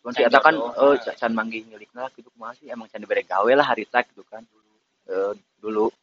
[0.02, 3.02] cuman si Can eta kan jodoh, eh can manggih milikna gitu kumaha sih emang can
[3.06, 4.42] dibere gawe lah harita gitu kan.
[5.06, 5.94] Eh, dulu.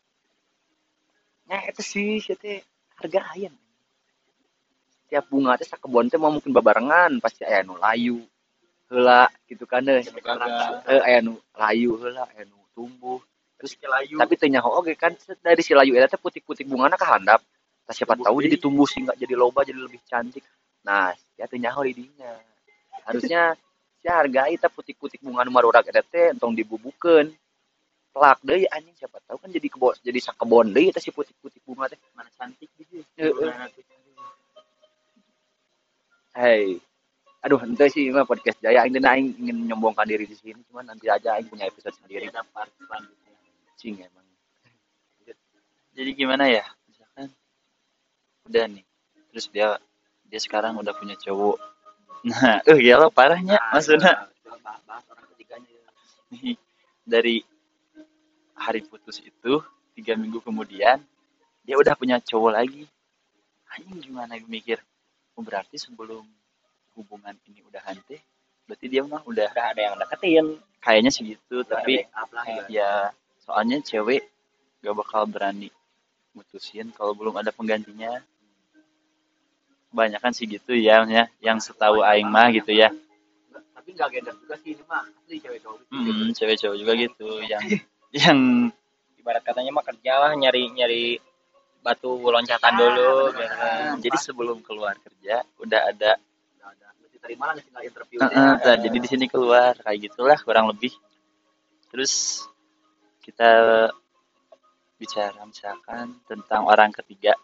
[1.50, 2.62] Nah itu sih si teh
[2.98, 3.54] harga ayam
[5.08, 8.20] tiap bunga teh sakebon teh mau mungkin babarengan pasti aya nu layu
[8.92, 13.18] heula gitu kan deh eh aya nu layu heula aya nu tumbuh.
[13.58, 14.14] Terus kelayu.
[14.14, 17.42] tapi tanya oke kan dari si layu eta teh putik-putik bungana kehandap.
[17.88, 20.44] Tah siapa tahu jadi tumbuh sehingga jadi loba jadi lebih cantik.
[20.84, 22.36] Nah ya tanya di dinya
[23.08, 23.56] harusnya
[23.98, 27.34] si hargai teh putik-putik bunga nu marurak eta teh entong dibubukeun.
[28.08, 31.90] Pelak deui anjing siapa tahu kan jadi kebon jadi sakebon deui eta si putik-putik bunga
[31.90, 31.98] teh.
[32.14, 33.02] Mana cantik gitu.
[33.18, 33.52] Heeh.
[36.38, 36.78] Hei,
[37.42, 38.86] aduh ente sih mah podcast Jaya.
[38.86, 42.30] Teh aing ingin menyombongkan diri di sini cuman nanti aja aing punya episode sendiri.
[42.30, 43.34] Ada part selanjutnya.
[43.78, 44.26] cing emang.
[45.98, 46.62] Jadi gimana ya?
[46.86, 47.26] Misalkan
[48.46, 48.84] udah nih.
[49.34, 49.68] Terus dia
[50.28, 51.58] dia sekarang udah punya cowok
[52.24, 53.58] nah eh gila parahnya.
[53.74, 55.68] Maksudnya Coba bahas- bahas orang ketiganya.
[55.70, 55.90] ya.
[56.34, 56.56] nih
[57.04, 57.36] dari
[58.58, 59.62] hari putus itu
[59.94, 60.98] tiga minggu kemudian
[61.64, 62.84] dia udah punya cowok lagi.
[63.68, 64.80] Anjing gimana gue mikir?
[65.36, 66.24] Oh, berarti sebelum
[66.96, 68.18] hubungan ini udah hante
[68.66, 70.46] berarti dia mah udah udah ada yang deketin.
[70.78, 72.62] Kayaknya segitu tapi Backup lah ya.
[72.68, 72.92] ya
[73.42, 74.22] soalnya cewek
[74.82, 75.70] gak bakal berani
[76.32, 78.20] mutusin kalau belum ada penggantinya
[79.90, 82.92] kebanyakan sih gitu ya maksudnya yang setahu aing mah gitu ya
[83.74, 85.02] Tapi nggak gender juga sih ini mah.
[85.08, 85.92] Asli cewek cowok gitu.
[85.96, 87.62] hmm, cewek cowok juga gitu yang
[88.12, 88.38] yang
[89.16, 91.04] ibarat katanya mah kerja lah nyari nyari
[91.80, 93.96] batu loncatan dulu gitu kan.
[94.02, 96.20] jadi sebelum keluar kerja udah ada
[97.18, 98.18] terima lah tinggal interview.
[98.24, 100.92] eh, nah, jadi di sini keluar kayak gitulah kurang lebih
[101.92, 102.44] terus
[103.20, 103.50] kita
[104.96, 107.36] bicara misalkan tentang orang ketiga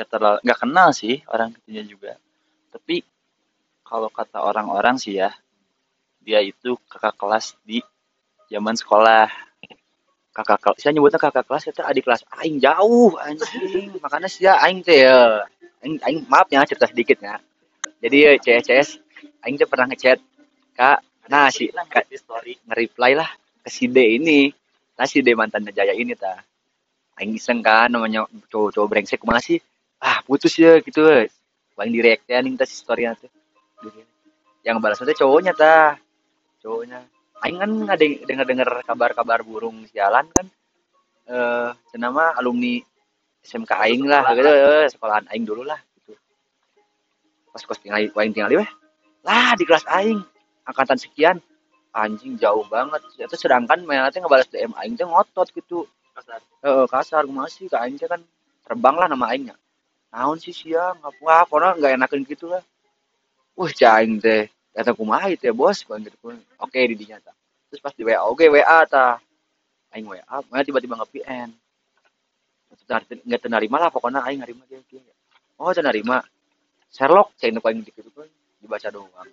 [0.00, 2.12] gak terlalu gak kenal sih orang ketiga juga.
[2.72, 3.04] Tapi
[3.84, 5.28] kalau kata orang-orang sih ya
[6.24, 7.84] dia itu kakak kelas di
[8.48, 9.28] zaman sekolah.
[10.32, 12.24] Kakak kelas saya nyebutnya kakak kelas itu adik kelas.
[12.40, 13.92] Aing jauh anjing.
[14.00, 15.44] Makanya sih aing teh ya.
[15.84, 17.36] Aing, aing maaf ya cerita sedikit ya.
[18.00, 18.88] Jadi ya, CS CS
[19.44, 20.16] aing tuh pernah ngechat
[20.72, 22.56] kak nah si kak Di story.
[22.64, 23.28] nge-reply lah
[23.60, 24.48] ke si D ini.
[24.96, 26.40] Nah si D mantannya Jaya ini ta
[27.20, 29.60] aing iseng kan namanya cowok-cowok brengsek ke mana sih
[30.00, 31.04] ah putus ya gitu
[31.76, 33.32] paling di react ya nih ta si story tuh.
[34.60, 35.96] Yang balasnya teh cowoknya ta
[36.60, 37.00] cowoknya.
[37.40, 40.44] Aing kan denger denger kabar-kabar burung sialan kan.
[41.24, 42.80] Eh nama alumni
[43.40, 46.12] SMK aing lah gitu eh, sekolahan aing dulu lah gitu.
[47.48, 48.70] Pas kos tinggal aing tinggal weh?
[49.24, 50.20] Lah di kelas aing.
[50.68, 51.40] Angkatan sekian.
[51.96, 53.00] Anjing jauh banget.
[53.16, 55.88] Itu sedangkan mana teh ngebalas DM aing teh ngotot gitu.
[56.12, 56.44] Kasar.
[56.60, 57.24] Heeh, kasar.
[57.24, 58.20] Masih ke aing kan
[58.68, 59.56] terbang lah nama aingnya
[60.10, 62.62] naon sih sia ngapa pokoknya nggak enakan gitu lah.
[63.54, 64.50] Wah cah aing teh.
[64.70, 65.82] Kata kumaha itu ya bos?
[65.86, 66.16] Gua gitu.
[66.62, 67.34] Oke di dinya tah.
[67.70, 69.18] Terus pas di WA oke WA tah.
[69.90, 71.50] Aing WA mana tiba-tiba nge PN
[72.90, 74.82] nggak terima lah pokoknya aing ngarima dia
[75.58, 76.22] oh terima
[76.90, 78.26] Sherlock cah itu aing gitu kan
[78.58, 79.28] dibaca doang.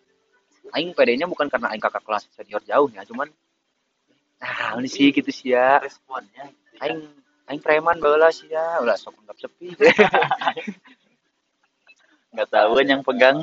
[0.77, 3.29] Aing pedenya bukan karena aing kakak kelas senior jauh ya cuman
[4.37, 6.81] nah ini sih gitu sih ya responnya gitu ya.
[6.85, 7.01] aing
[7.47, 8.83] aing preman baheula sih ya.
[8.83, 9.71] Ulah sok anggap sepi.
[12.35, 13.37] Nggak tahu kan yang pegang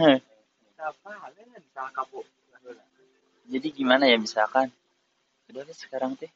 [3.45, 4.73] jadi gimana ya misalkan?
[5.49, 6.33] Udah deh sekarang teh.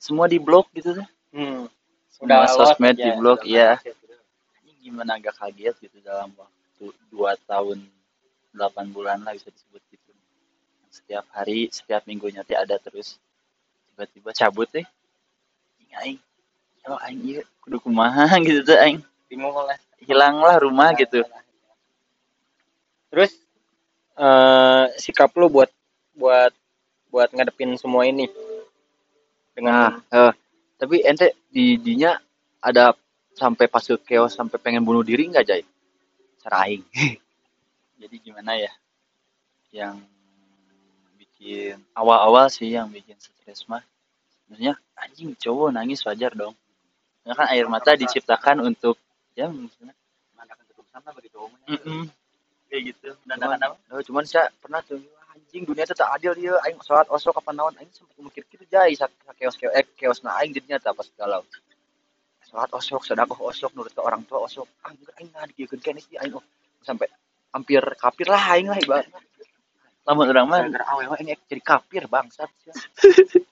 [0.00, 1.66] Semua di blok gitu tuh Hmm.
[2.14, 3.74] semua Udah sosmed di blok iya.
[4.62, 7.82] ini gimana agak kaget gitu dalam waktu dua tahun
[8.54, 10.10] delapan bulan lah bisa disebut gitu.
[10.94, 13.18] Setiap hari setiap minggunya teh ada terus.
[13.90, 14.86] Tiba-tiba cabut teh.
[15.94, 16.18] Aing,
[16.84, 17.42] kalau aing iya.
[17.64, 19.00] Kudu kumaha gitu tuh aing
[19.32, 21.24] bingung lah hilang lah rumah gitu.
[23.08, 23.32] Terus
[24.20, 25.72] eh sikap lu buat
[26.12, 26.52] buat
[27.08, 28.28] buat ngadepin semua ini?
[28.28, 28.36] Nah
[29.56, 30.32] dengan eh,
[30.76, 32.20] tapi ente di dinya
[32.60, 32.92] ada
[33.32, 35.64] sampai pas ke chaos sampai pengen bunuh diri nggak jay
[36.44, 36.84] cara aing.
[38.04, 38.72] Jadi gimana ya?
[39.72, 40.04] Yang
[41.16, 43.80] bikin awal-awal sih yang bikin stres mah.
[44.44, 46.52] Sebenarnya anjing cowok nangis wajar dong
[47.24, 49.00] karena kan air mata diciptakan untuk
[49.32, 49.64] ya mah.
[51.64, 52.04] mm-mm,
[52.68, 53.08] kayak gitu.
[53.32, 53.96] Apa?
[53.96, 57.40] Eh, cuman saya pernah tuh "Wah, anjing dunia itu tak adil dia aing sholat osok
[57.40, 57.74] kapan naon?
[57.80, 59.08] Aing sempat mikir gitu sak
[59.40, 61.40] chaos chaos eh chaos na aing jadinya tak pas galau.
[62.44, 64.68] Sholat osok sedekah osok nurut ke orang tua osok.
[64.84, 66.44] Ah enggak aing dikieun kene sih aing oh
[66.84, 67.08] sampai
[67.56, 69.16] hampir kafir lah aing lah ibaratnya
[70.06, 70.60] lamun orang mah
[70.92, 72.52] awewe ini jadi kafir bangsat.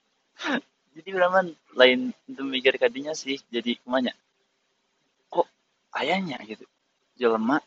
[1.02, 4.14] jadi orang mah lain untuk mikir kadinya sih jadi kumanya
[5.26, 5.50] kok
[5.98, 6.38] ayahnya?
[6.46, 6.62] gitu.
[7.18, 7.58] Jelema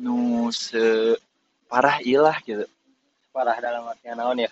[0.00, 1.12] nu se
[1.68, 2.64] parah ilah gitu.
[3.28, 4.48] Parah dalam artian naon ya?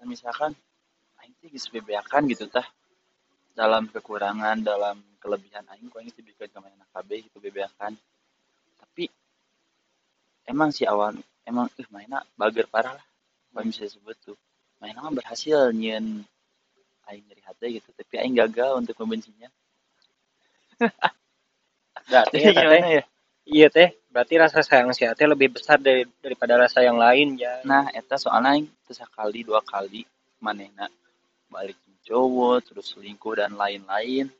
[0.00, 0.56] Nah, misalkan
[1.20, 2.64] aing teh geus bebeakan gitu tah
[3.52, 7.92] dalam kekurangan dalam kelebihan aing kok aing teh bikin ka mana KB gitu bebeakan.
[8.80, 9.12] Tapi
[10.48, 13.06] emang sih awal emang eh mainnya bager parah lah
[13.52, 14.36] kalau bisa disebut tuh.
[14.80, 16.24] Mainnya mah berhasil nyen
[17.10, 19.48] aing nyeri hati gitu tapi aing gagal untuk membencinya.
[22.10, 22.52] Berarti teh.
[22.52, 23.04] gimana ya?
[23.46, 23.88] Iya teh.
[24.10, 27.62] Berarti rasa sayang si teh lebih besar dari daripada rasa yang lain ya.
[27.62, 30.06] Nah eta soalnya aing sekali dua kali
[30.42, 30.86] manehna
[31.50, 34.30] balik cowok terus selingkuh dan lain-lain.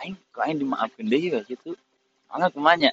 [0.00, 1.76] Aing kok aing dimaafkeun deui we gitu?
[2.28, 2.90] Soalnya kumanya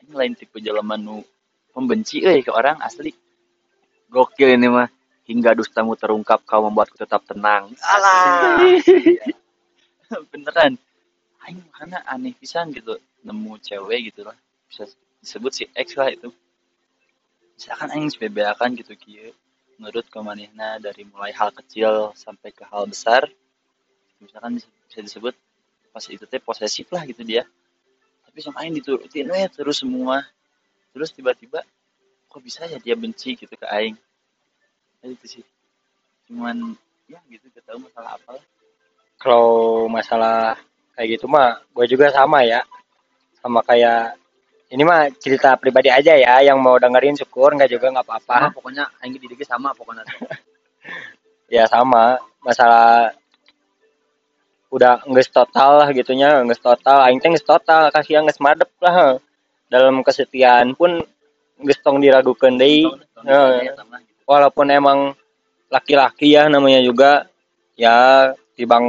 [0.00, 1.24] aing lain tipe jelema nu
[1.72, 3.16] pembenci euy ke orang asli.
[4.12, 4.88] Gokil ini mah
[5.24, 7.72] hingga dustamu terungkap kau membuatku tetap tenang.
[7.80, 8.60] Alah.
[10.32, 10.76] Beneran.
[11.44, 14.36] Aing mana aneh pisan gitu nemu cewek gitu lah.
[14.68, 14.88] Bisa
[15.20, 16.28] disebut si X lah itu.
[17.56, 19.32] Misalkan aing sebebeakan gitu kieu
[19.80, 23.26] menurut ke manehna dari mulai hal kecil sampai ke hal besar
[24.22, 25.34] misalkan bisa, bisa disebut
[25.90, 27.46] pas itu teh posesif lah gitu dia.
[28.26, 30.26] Tapi sama aing diturutin we terus semua.
[30.90, 31.62] Terus tiba-tiba
[32.26, 33.38] kok bisa ya dia benci?
[33.38, 33.94] gitu ke aing
[35.12, 35.44] itu sih.
[36.28, 38.40] Cuman ya gitu gak tahu masalah apa
[39.20, 40.56] kalau masalah
[40.96, 42.60] kayak gitu mah gue juga sama ya.
[43.40, 44.16] Sama kayak
[44.72, 48.52] ini mah cerita pribadi aja ya yang mau dengerin syukur nggak juga nggak sama apa-apa
[48.56, 50.04] pokoknya aing di dieu sama pokoknya.
[51.52, 52.18] Ya sama.
[52.40, 53.12] Masalah
[54.72, 57.04] udah nggak total lah gitunya nggak total.
[57.04, 59.20] Aing teh nggak total kasih nggak madep lah.
[59.68, 61.04] Dalam kesetiaan pun
[61.60, 62.88] nggak tong diragukan deui
[63.24, 63.72] Heeh.
[64.24, 64.98] Walaupun emang
[65.68, 67.28] laki-laki ya namanya juga
[67.74, 68.84] ya tibang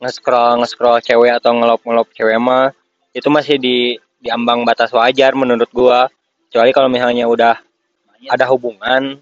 [0.00, 2.72] nge-scroll nge-scroll cewek atau ngelop-ngelop cewek mah
[3.12, 6.08] itu masih di di ambang batas wajar menurut gua.
[6.48, 7.56] Kecuali kalau misalnya udah
[8.28, 9.16] ada hubungan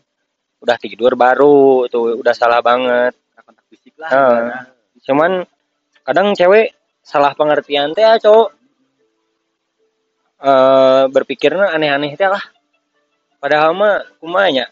[0.58, 3.14] udah tidur baru itu udah salah banget.
[3.42, 4.60] Kontak fisik lah ibaratnya.
[5.08, 5.32] cuman
[6.04, 8.48] kadang cewek salah pengertian teh ya cowok.
[10.38, 12.42] Eh berpikirnya aneh-aneh teh lah.
[13.38, 14.70] Padahal mah kumanya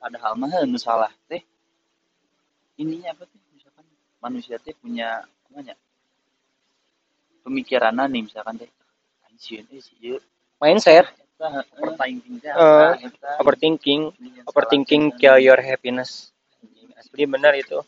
[0.00, 1.44] padahal mah nu salah teh.
[2.80, 3.38] Ininya apa teh?
[3.52, 3.84] Misalkan
[4.24, 5.76] manusia teh punya namanya
[7.44, 8.70] pemikiran nih misalkan teh.
[9.28, 10.16] Anjir eh si ieu
[10.56, 11.06] mindset
[11.40, 12.36] overthinking.
[12.44, 14.02] Eta overthinking
[14.44, 16.32] overthinking kill your happiness.
[16.96, 17.24] Asli.
[17.24, 17.80] Bener itu.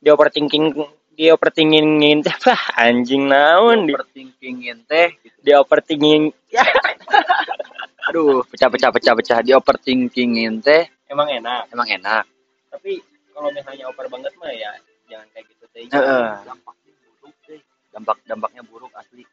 [0.00, 0.72] Di overthinking
[1.14, 5.38] di overthinking teh bah anjing naon di overthinkingin teh gitu.
[5.44, 6.32] di overthinking
[8.08, 9.38] aduh pecah pecah pecah pecah.
[9.44, 11.62] Di overthinkingin teh emang enak.
[11.72, 12.24] Emang enak.
[12.70, 13.02] Tapi
[13.34, 14.70] kalau misalnya over banget mah ya
[15.10, 15.84] jangan kayak gitu teh.
[15.90, 16.26] Heeh.
[16.44, 17.60] dampaknya buruk deh.
[17.92, 19.24] Dampak dampaknya buruk asli.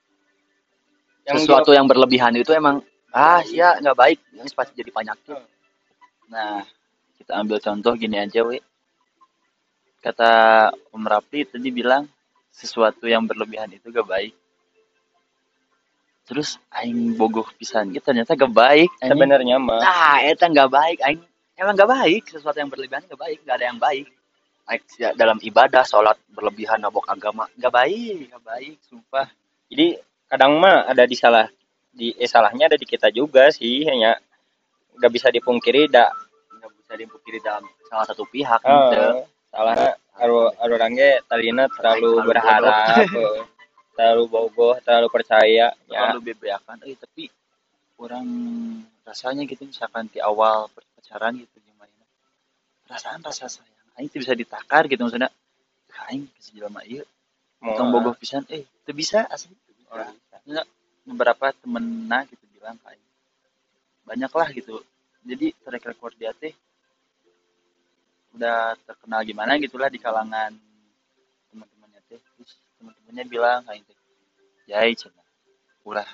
[1.28, 2.82] Yang sesuatu yang berlebihan itu emang
[3.14, 4.20] ah ya nggak baik.
[4.34, 5.38] Yang pasti jadi penyakit
[6.32, 6.64] Nah,
[7.20, 8.64] kita ambil contoh gini aja, we.
[10.00, 12.08] Kata Om Rapli tadi bilang
[12.50, 14.34] sesuatu yang berlebihan itu gak baik.
[16.26, 18.90] Terus aing bogoh pisan gitu ternyata gak baik.
[18.98, 19.78] sebenarnya mah.
[19.78, 21.22] Nah itu nggak baik aing
[21.62, 24.08] emang nggak baik sesuatu yang berlebihan nggak baik nggak ada yang baik.
[24.66, 29.30] Baik ya, dalam ibadah sholat berlebihan mabok agama nggak baik nggak baik sumpah.
[29.70, 31.46] Jadi kadang mah ada di salah
[31.94, 34.18] di eh, salahnya ada di kita juga sih hanya
[34.98, 36.10] nggak bisa dipungkiri dak
[36.58, 39.28] nggak bisa dipungkiri dalam salah satu pihak oh, gitu.
[39.52, 43.42] salahnya aru aru orangnya tadinya terlalu Terlalu berharap eh,
[43.96, 46.00] terlalu bogoh terlalu percaya ya.
[46.10, 47.28] Terlalu bebeakan, eh tapi
[48.02, 48.28] orang
[49.06, 52.06] rasanya gitu misalkan di awal pacaran gitu gimana?
[52.86, 53.90] Perasaan rasa sayang.
[53.98, 55.34] Aing tuh bisa ditakar gitu maksudnya
[55.98, 56.86] "Ah, aing ke jelema
[57.62, 58.46] mau tong bogoh pisan.
[58.48, 60.14] Eh teu bisa asli bisa.
[60.32, 60.64] Maksudnya,
[61.10, 63.08] beberapa temenna gitu bilang ke aing
[64.06, 64.78] banyak lah gitu.
[65.26, 66.54] Jadi track record dia teh
[68.32, 70.54] udah terkenal gimana gitulah di kalangan
[71.50, 72.22] teman-temannya teh.
[72.22, 73.98] Terus teman-temannya bilang kayak teh
[74.70, 75.26] jai cenah
[75.82, 76.06] ulah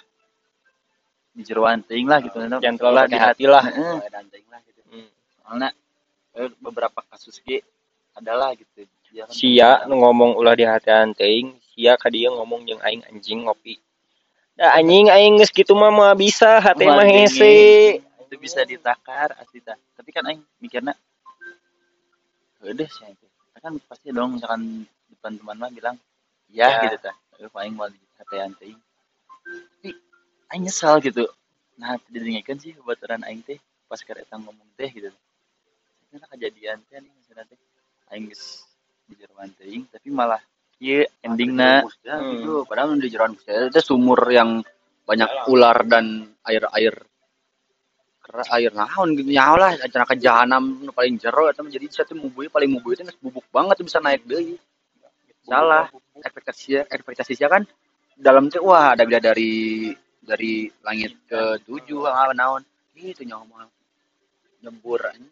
[1.38, 2.42] di jeroan teuing lah gitu.
[2.42, 3.62] Jangan terlalu hati hati lah.
[3.62, 3.98] Heeh.
[4.10, 4.82] dan teuing lah gitu.
[4.90, 5.10] Hmm.
[5.46, 5.70] soalnya
[6.34, 7.62] eh, beberapa kasus ge
[8.18, 8.90] adalah gitu.
[9.14, 13.46] Dia kan sia ngomong ulah di hatian teuing sia ka dia ngomong jeung aing anjing
[13.46, 13.78] ngopi.
[14.58, 18.02] Da anjing aing geus kitu mah mah bisa hate mah hese.
[18.02, 19.78] Itu bisa ditakar asli tah.
[19.94, 20.98] Tapi kan aing mikirna
[22.66, 23.28] udah sih itu.
[23.62, 25.96] Kan pasti dong misalkan depan teman mah bilang
[26.50, 26.90] ya, Ya.
[26.90, 27.16] gitu tah.
[27.38, 27.86] Eh aing mau
[28.18, 28.82] hatean teuing.
[29.46, 29.94] Tapi
[30.52, 31.28] aing nyesal gitu.
[31.78, 35.12] Nah didengarkan sih baturan aing teh pas kereta ngomong teh gitu.
[36.12, 37.60] Karena kejadian teh nih misalnya teh.
[38.08, 38.64] Aing geus
[39.08, 40.40] di Jerman teuing tapi malah
[40.80, 42.40] ieu endingna Ya, Hmm.
[42.40, 42.64] gitu.
[42.68, 44.64] padahal di Kusda itu sumur yang
[45.08, 46.64] banyak ular dan air
[48.52, 49.28] air naon gitu.
[49.32, 51.72] Nyawa lah acara ke jahanam nu paling jero eta mah.
[51.72, 54.60] Jadi satu mubuy paling mubuy itu bubuk banget tuh bisa naik deui.
[55.48, 55.88] Salah.
[56.20, 57.64] Ekspektasi ekspektasi kan
[58.20, 59.92] dalam teh wah ada bila dari
[60.28, 62.62] dari langit ke tujuh ah, naon?
[62.94, 63.72] Itu nyawa
[64.60, 65.32] nyembur anjing.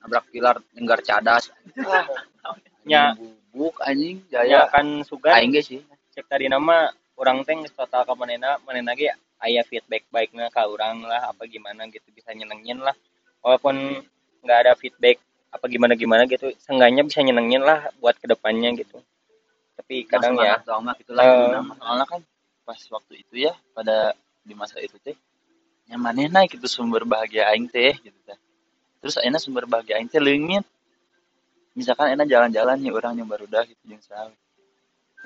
[0.00, 1.52] Nabrak pilar nenggar cadas.
[1.84, 2.08] Wah,
[2.88, 3.12] Ya.
[3.12, 5.34] anjing bubuk anjing ya jaya kan sugan.
[5.36, 5.80] Aing ge sih.
[6.14, 9.10] Cek tadi nama orang teh geus total ka manehna manehna ge
[9.42, 12.94] aya feedback baiknya ka urang lah apa gimana gitu bisa nyenengin lah.
[13.42, 14.00] Walaupun
[14.40, 19.02] nggak ada feedback apa gimana gimana gitu seenggaknya bisa nyenengin lah buat ke depannya gitu.
[19.76, 22.20] Tapi kadang ya doang mah gitu lah Eh, soalnya kan
[22.62, 25.16] pas waktu itu ya pada di masa itu teh.
[25.90, 28.38] Nyamannya naik itu sumber bahagia aing teh gitu teh.
[29.00, 30.64] Terus akhirnya sumber bahagia aing teh leungit.
[31.74, 34.34] Misalkan enak jalan-jalan nih orang yang baru dah gitu yang salah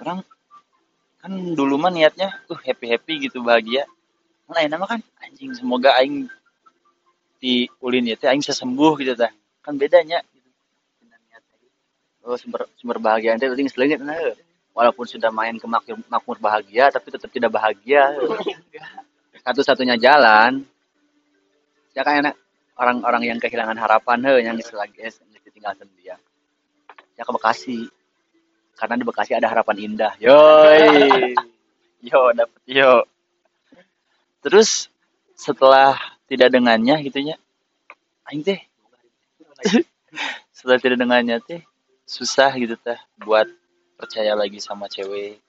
[0.02, 0.20] orang
[1.22, 3.88] kan dulu mah niatnya tuh happy happy gitu bahagia.
[4.50, 6.28] Nah enak mah kan anjing semoga aing
[7.40, 9.32] di ulin ya teh aing bisa sembuh gitu teh.
[9.64, 10.50] Kan bedanya gitu.
[12.24, 14.16] oh sumber sumber bahagia itu penting selengit nah
[14.74, 18.10] walaupun sudah main ke makmur, makmur bahagia tapi tetap tidak bahagia.
[19.44, 20.64] Satu-satunya jalan.
[21.92, 22.34] Ya kan enak.
[22.74, 25.14] Orang-orang yang kehilangan harapan heuh yang selagi eh,
[25.46, 26.18] ditinggal sendirian.
[27.14, 27.86] Ya ke Bekasi.
[28.74, 30.12] Karena di Bekasi ada harapan indah.
[30.18, 31.38] Yoi.
[32.04, 33.00] Yo, dapet yo.
[34.44, 34.92] Terus
[35.32, 35.96] setelah
[36.28, 37.40] tidak dengannya gitunya,
[38.28, 38.60] aing teh.
[40.52, 41.64] Setelah tidak dengannya teh
[42.04, 43.48] susah gitu teh buat
[43.96, 45.40] percaya lagi sama cewek,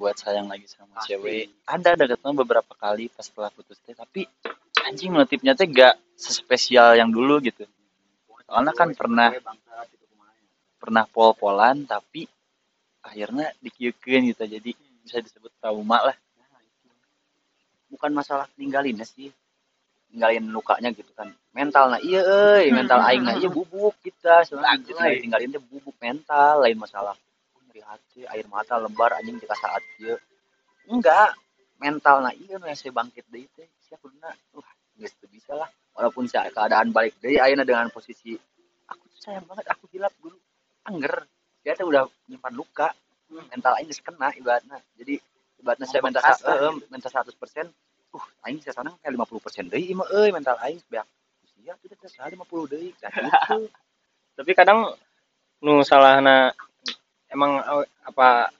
[0.00, 1.12] buat sayang lagi sama Pasti.
[1.12, 1.52] cewek.
[1.68, 4.24] Ada ada ketemu beberapa kali pas setelah putus teh, tapi
[4.88, 7.68] anjing motifnya teh gak sespesial yang dulu gitu.
[8.48, 9.28] Soalnya kan pernah
[10.80, 12.24] pernah pol-polan tapi
[13.04, 14.70] akhirnya dikieukeun gitu jadi
[15.04, 16.16] bisa disebut trauma lah
[17.92, 19.28] bukan masalah ninggalinnya sih
[20.10, 24.80] ninggalin lukanya gitu kan mental nah iya euy mental aing nah iya bubuk kita soalnya
[24.80, 27.14] tinggalin tinggalin teh bubuk mental lain masalah
[27.90, 30.14] hati air mata lebar anjing kita saat ieu
[30.86, 31.34] enggak.
[31.80, 33.66] Mental nah iya yang saya bangkit deui teh.
[33.80, 35.68] Sia kuduna wah teu bisa lah.
[35.96, 38.36] Walaupun saya keadaan balik deui ayeuna dengan posisi
[38.86, 40.36] aku tuh sayang banget aku hilap dulu
[40.86, 41.24] anger
[41.64, 42.88] dia teh udah nyimpan luka.
[43.30, 45.18] Mental aing kena ibaratna jadi
[45.58, 47.30] ibaratnya saya mental eh, mental 100%
[48.10, 51.06] uh aing saya sana kayak 50% deui ieu mah euy mental aing beak.
[51.48, 52.38] Sia tuh teh 50
[52.70, 53.66] deui Nah, gitu.
[54.36, 54.92] Tapi kadang
[55.60, 56.52] nu salahna
[57.30, 58.50] emang awe- apa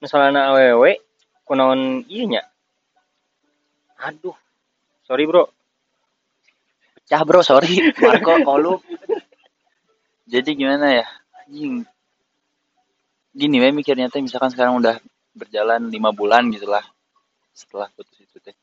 [0.00, 1.00] nu salahna awewe
[1.44, 2.42] kunaon ieu nya
[4.00, 4.36] aduh
[5.06, 5.44] sorry bro.
[6.96, 7.72] Pecah bro sorry.
[8.04, 8.80] Marco kolom
[10.24, 11.06] jadi gimana ya?
[11.44, 11.84] Anjing.
[13.34, 14.96] Gini we mikirnya teh misalkan sekarang udah
[15.36, 16.82] berjalan lima bulan gitulah
[17.52, 18.56] setelah putus itu teh.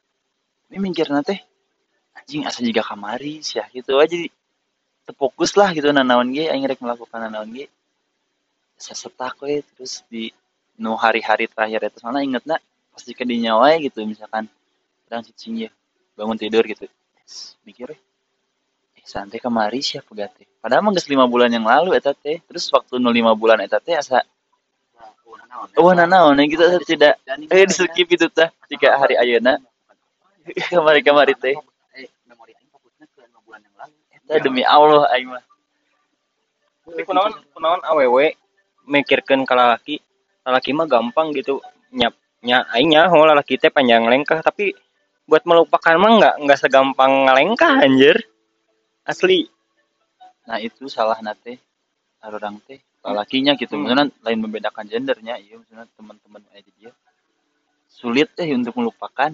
[0.74, 1.38] Ini mikirnya teh
[2.18, 3.97] anjing asa juga kamari sih gitu.
[4.01, 4.28] Aja jadi
[5.05, 7.66] terfokus lah gitu nanaon ge aing rek melakukan nanaon ge
[8.82, 10.34] sesetak we terus di
[10.82, 12.02] nu hari-hari terakhir itu.
[12.02, 12.58] Sana ingetna
[12.90, 14.50] pasti ke dinya wae gitu misalkan
[15.06, 15.70] sedang cicing ya
[16.18, 16.90] bangun tidur gitu.
[16.90, 18.00] Terus mikir eh
[19.06, 22.42] santai kemari siapa gate padahal mah lima bulan yang lalu eta teh.
[22.50, 24.26] Terus waktu nu lima bulan eta teh asa
[25.78, 29.62] oh nanaon ya gitu asa tidak eh di skip itu teh jika hari ayeuna.
[30.74, 31.54] Kemari kemari teh.
[31.94, 32.42] Eh yang
[34.32, 35.44] Tah demi Allah aing mah.
[37.06, 38.36] Kunaon kunaon awewe
[38.92, 40.04] mikirkeun ka lalaki,
[40.44, 41.64] lalaki mah gampang gitu
[41.96, 42.12] nyap
[42.44, 44.44] nya aing nyaho lalaki teh panjang lengkah.
[44.44, 44.76] Tapi
[45.24, 48.20] buat melupakan mah nggak nggak segampang ngalengkah anjir.
[49.08, 49.48] Asli.
[50.42, 51.64] nah itu salah nate
[52.20, 52.84] orang teh.
[53.02, 53.88] Lalakinya gitu Hmm.
[53.88, 56.92] maksudnya lain membedakan gendernya iya maksudnya teman-teman aja dia.
[57.88, 59.32] Sulit teh untuk melupakan.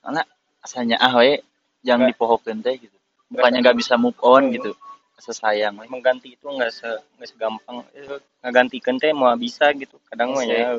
[0.00, 0.22] Karena
[0.62, 1.42] asalnya ah we
[1.82, 2.14] jangan
[2.62, 2.96] teh gitu.
[3.26, 4.78] Bukannya nggak bisa move on gitu
[5.16, 9.96] rasa sayang we Mengganti itu nggak se nggak segampang eh, ngagantikeun teh mau bisa gitu.
[10.12, 10.76] Kadang mah ya.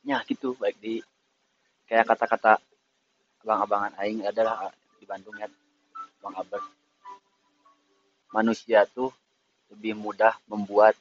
[0.00, 1.04] ya gitu baik di
[1.84, 2.56] kayak kata-kata
[3.44, 5.48] abang-abangan aing adalah ah, di Bandung ya
[6.20, 6.64] bang abang
[8.32, 9.12] manusia tuh
[9.68, 10.96] lebih mudah membuat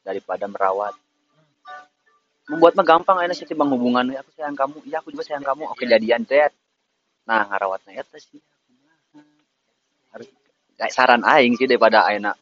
[0.00, 0.96] daripada merawat.
[2.48, 5.68] Membuat mah gampang enak sih bang hubungan aku sayang kamu iya aku juga sayang kamu.
[5.68, 6.48] Oke jadian teh.
[7.28, 8.40] Nah ngarawatnya eta sih.
[10.10, 10.26] Harus
[10.88, 12.32] saran aing sih daripada aina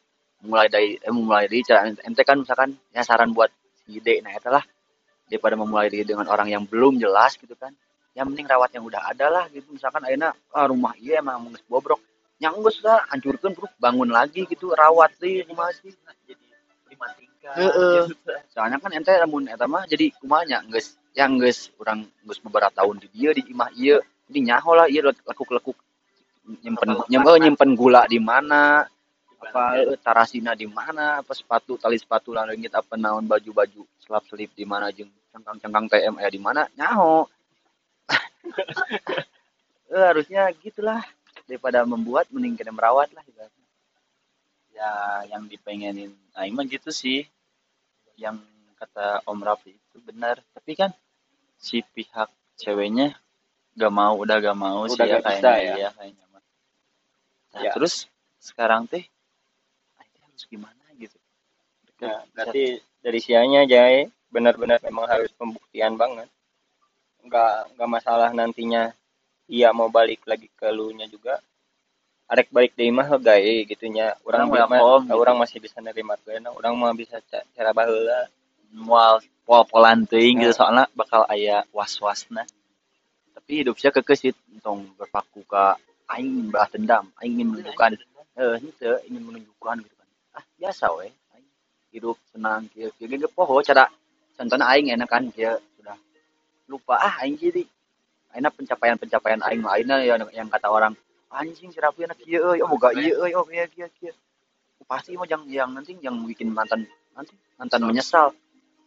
[0.47, 3.51] mulai dari eh, mulai dari cara ente kan misalkan ya saran buat
[3.83, 4.65] si ide nah eta lah.
[5.29, 7.75] Daripada memulai dari dengan orang yang belum jelas gitu kan.
[8.15, 9.75] Yang penting rawat yang udah ada lah gitu.
[9.75, 12.01] Misalkan aina ah, rumah iya emang geus bobrok.
[12.39, 15.93] Yang geus lah hancurkan bro bangun lagi gitu rawat sih kumaha sih.
[16.25, 16.45] Jadi
[16.95, 17.55] lima tingkat.
[17.59, 18.05] Heeh.
[18.53, 23.01] soalnya kan ente lamun eta mah jadi kumanya geus yang geus urang geus beberapa tahun
[23.01, 25.77] di dia di imah ieu jadi nyaho lah ieu lekuk-lekuk
[26.65, 28.89] nyimpen nyimpen, nyimpen gula di mana?
[29.39, 31.21] Apa eh, tarasina di mana?
[31.23, 36.15] Apa sepatu tali sepatu langit apa naon baju-baju selap selip di mana jeung cangkang-cangkang TM
[36.19, 36.63] aya di mana?
[36.75, 37.29] Nyaho.
[39.89, 41.01] Eh, harusnya gitulah.
[41.49, 43.41] Daripada membuat mending kena merawat lah gitu.
[44.77, 47.25] ya yang dipengenin aing mah gitu sih.
[48.21, 48.45] Yang
[48.77, 50.45] kata Om Raffi itu benar.
[50.53, 50.93] Tapi kan
[51.57, 52.29] si pihak
[52.61, 53.17] ceweknya
[53.79, 55.77] gak mau udah gak mau sih Udah ya gak bisa kayaknya ya.
[55.79, 56.27] iya kayaknya
[57.55, 57.73] nah Ya.
[57.75, 58.07] terus
[58.39, 59.05] sekarang teh
[59.99, 61.17] aing harus gimana gitu
[61.99, 66.31] Ya, berarti dari sianya Jai benar-benar memang harus pembuktian banget.
[67.27, 68.95] Nggak nggak masalah nantinya
[69.51, 71.43] dia mau balik lagi ke lu nya juga.
[72.31, 74.15] Arek balik dari mah gae gitunya.
[74.23, 75.19] Orang mah gitu.
[75.19, 78.31] orang masih bisa nerima kena, orang mah bisa ca- cara baheula.
[78.69, 80.59] mual pol-polan teuing gitu Ya.
[80.61, 82.45] soalnya bakal aya was-wasna
[83.33, 85.81] tapi hidup saya kekesit tong berpaku ka
[86.15, 87.91] aing balas dendam aing ingin menunjukkan
[88.39, 90.09] eh itu ingin menunjukkan gitu kan.
[90.37, 91.49] Ah biasa we aing
[91.93, 93.87] hidup senang kieu kieu ge poho cara
[94.37, 95.97] contohnya aing enak kan kieu sudah
[96.71, 97.63] lupa ah aing jadi
[98.37, 100.93] aina pencapaian-pencapaian aing lainnya yang, yang kata orang
[101.33, 104.15] anjing si Raffi anak kieu euy oh boga ieu euy oh kieu kieu kieu
[104.89, 108.33] pasti mah yang yang nanti yang bikin mantan nanti mantan menyesal.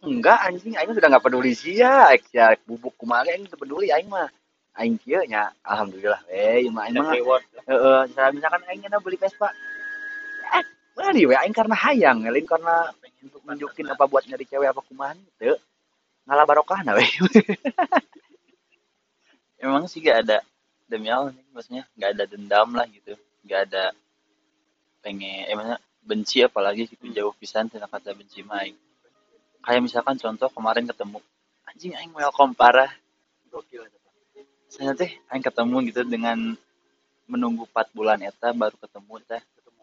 [0.02, 4.26] Enggak anjing aing sudah nggak peduli sih ya ya bubuk kumaha aing peduli aing mah
[4.78, 6.20] aing kieu nya alhamdulillah.
[6.28, 7.12] We mah aing mah
[7.68, 9.52] heeh misalkan misalkan aing beli Vespa.
[10.56, 10.64] Eh
[10.96, 11.36] beli we?
[11.36, 12.88] Aing karena hayang lain karena
[13.22, 15.56] untuk nunjukin apa buat nyari cewek apa kumaha teu.
[16.24, 17.04] Ngalah barokahna we.
[19.62, 20.42] Emang sih gak ada
[20.90, 23.14] demi Allah nih maksudnya gak ada dendam lah gitu.
[23.46, 23.94] Gak ada
[25.04, 28.78] pengen eh maksudnya benci apalagi gitu jauh pisan tentang kata benci mah aing.
[29.62, 31.22] kayak misalkan contoh kemarin ketemu
[31.68, 32.90] anjing aing welcome parah.
[33.52, 33.84] Gokil
[34.72, 36.56] saya teh aing ketemu gitu dengan
[37.28, 39.42] menunggu 4 bulan eta baru ketemu teh.
[39.60, 39.82] Ketemu.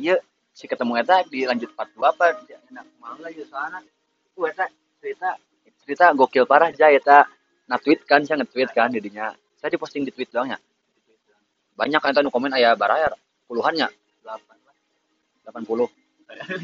[0.00, 0.16] Iya
[0.56, 2.40] si ketemu eta dilanjut part 2 apa?
[2.48, 3.84] Dia enak kumaha ya soalna
[4.32, 4.64] ku eta
[5.04, 5.36] cerita
[5.84, 7.28] cerita gokil parah ja eta
[7.68, 9.28] na-tweet kan saya nge-tweet kan jadinya.
[9.60, 10.58] Saya diposting di tweet doang ya?
[11.76, 13.12] Banyak kan nu komen aya barayar
[13.44, 13.92] puluhannya
[14.24, 15.68] 80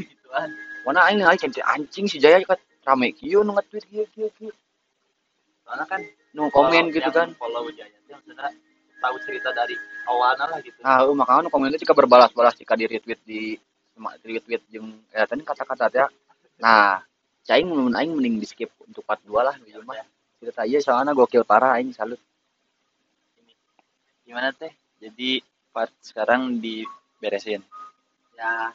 [0.00, 0.48] gituan.
[0.88, 2.56] Mana aing aing anjing si Jaya kan?
[2.88, 4.52] Rame kieu nu nge-tweet kieu kieu kieu.
[5.64, 6.00] soalnya kan
[6.34, 7.30] Nu komen gitu kan.
[7.38, 8.50] follow Jaya teh maksudnya
[8.98, 9.78] tahu cerita dari
[10.10, 13.54] awalnya lah gitu Nah, heuh makanya nu komen itu jika berbalas-balas jika di retweet di
[14.26, 16.10] retweet jeung ya tadi kata-kata teh.
[16.58, 16.98] Nah,
[17.46, 20.02] cai mun aing mending di skip untuk part 2 lah gitu mah.
[20.42, 22.18] Cerita ieu soalnya gokil parah aing salut.
[24.24, 25.38] gimana teh Jadi
[25.70, 27.62] part sekarang diberesin.
[28.34, 28.74] ya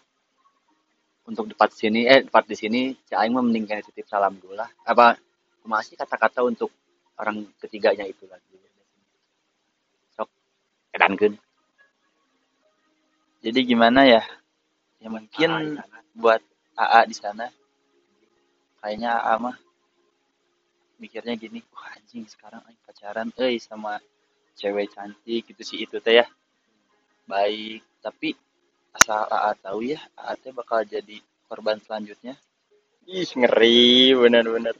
[1.29, 4.33] untuk di part sini eh part di sini si aing mah mending kayak titip salam
[4.41, 5.19] dulu lah apa
[5.67, 6.73] masih kata-kata untuk
[7.19, 8.55] orang ketiganya itu lagi
[10.15, 10.29] sok
[10.95, 11.35] edankeun
[13.39, 14.19] Jadi gimana ya?
[14.99, 15.79] Ya mungkin
[16.11, 16.43] buat
[16.75, 17.47] AA di sana
[18.83, 19.55] kayaknya AA mah
[20.99, 24.03] mikirnya gini, wah anjing sekarang aing pacaran euy sama
[24.59, 26.27] cewek cantik gitu sih itu teh ya.
[27.23, 28.35] Baik, tapi
[28.91, 32.35] asal AA tahu ya, AA teh bakal jadi korban selanjutnya.
[33.07, 34.75] Ih, ngeri bener-bener.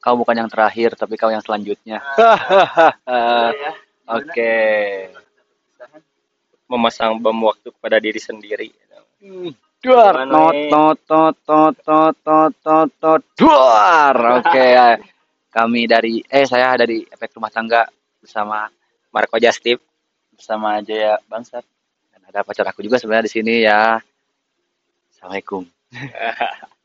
[0.00, 2.00] Kau bukan yang terakhir tapi kau yang selanjutnya
[3.04, 3.70] ya.
[4.08, 4.56] oke
[6.70, 8.70] Memasang bom waktu kepada diri sendiri.
[9.82, 14.94] duar Gimana, tot tot tot tot tot tot tot tot duar oke ya.
[15.50, 17.84] kami dari eh saya dari efek rumah tangga
[18.22, 18.70] bersama
[19.10, 19.82] Marco Justip.
[20.30, 21.66] Bersama Jaya Bangsat.
[22.14, 23.98] dan ada pacar aku juga sebenarnya di sini ya
[25.10, 25.66] assalamualaikum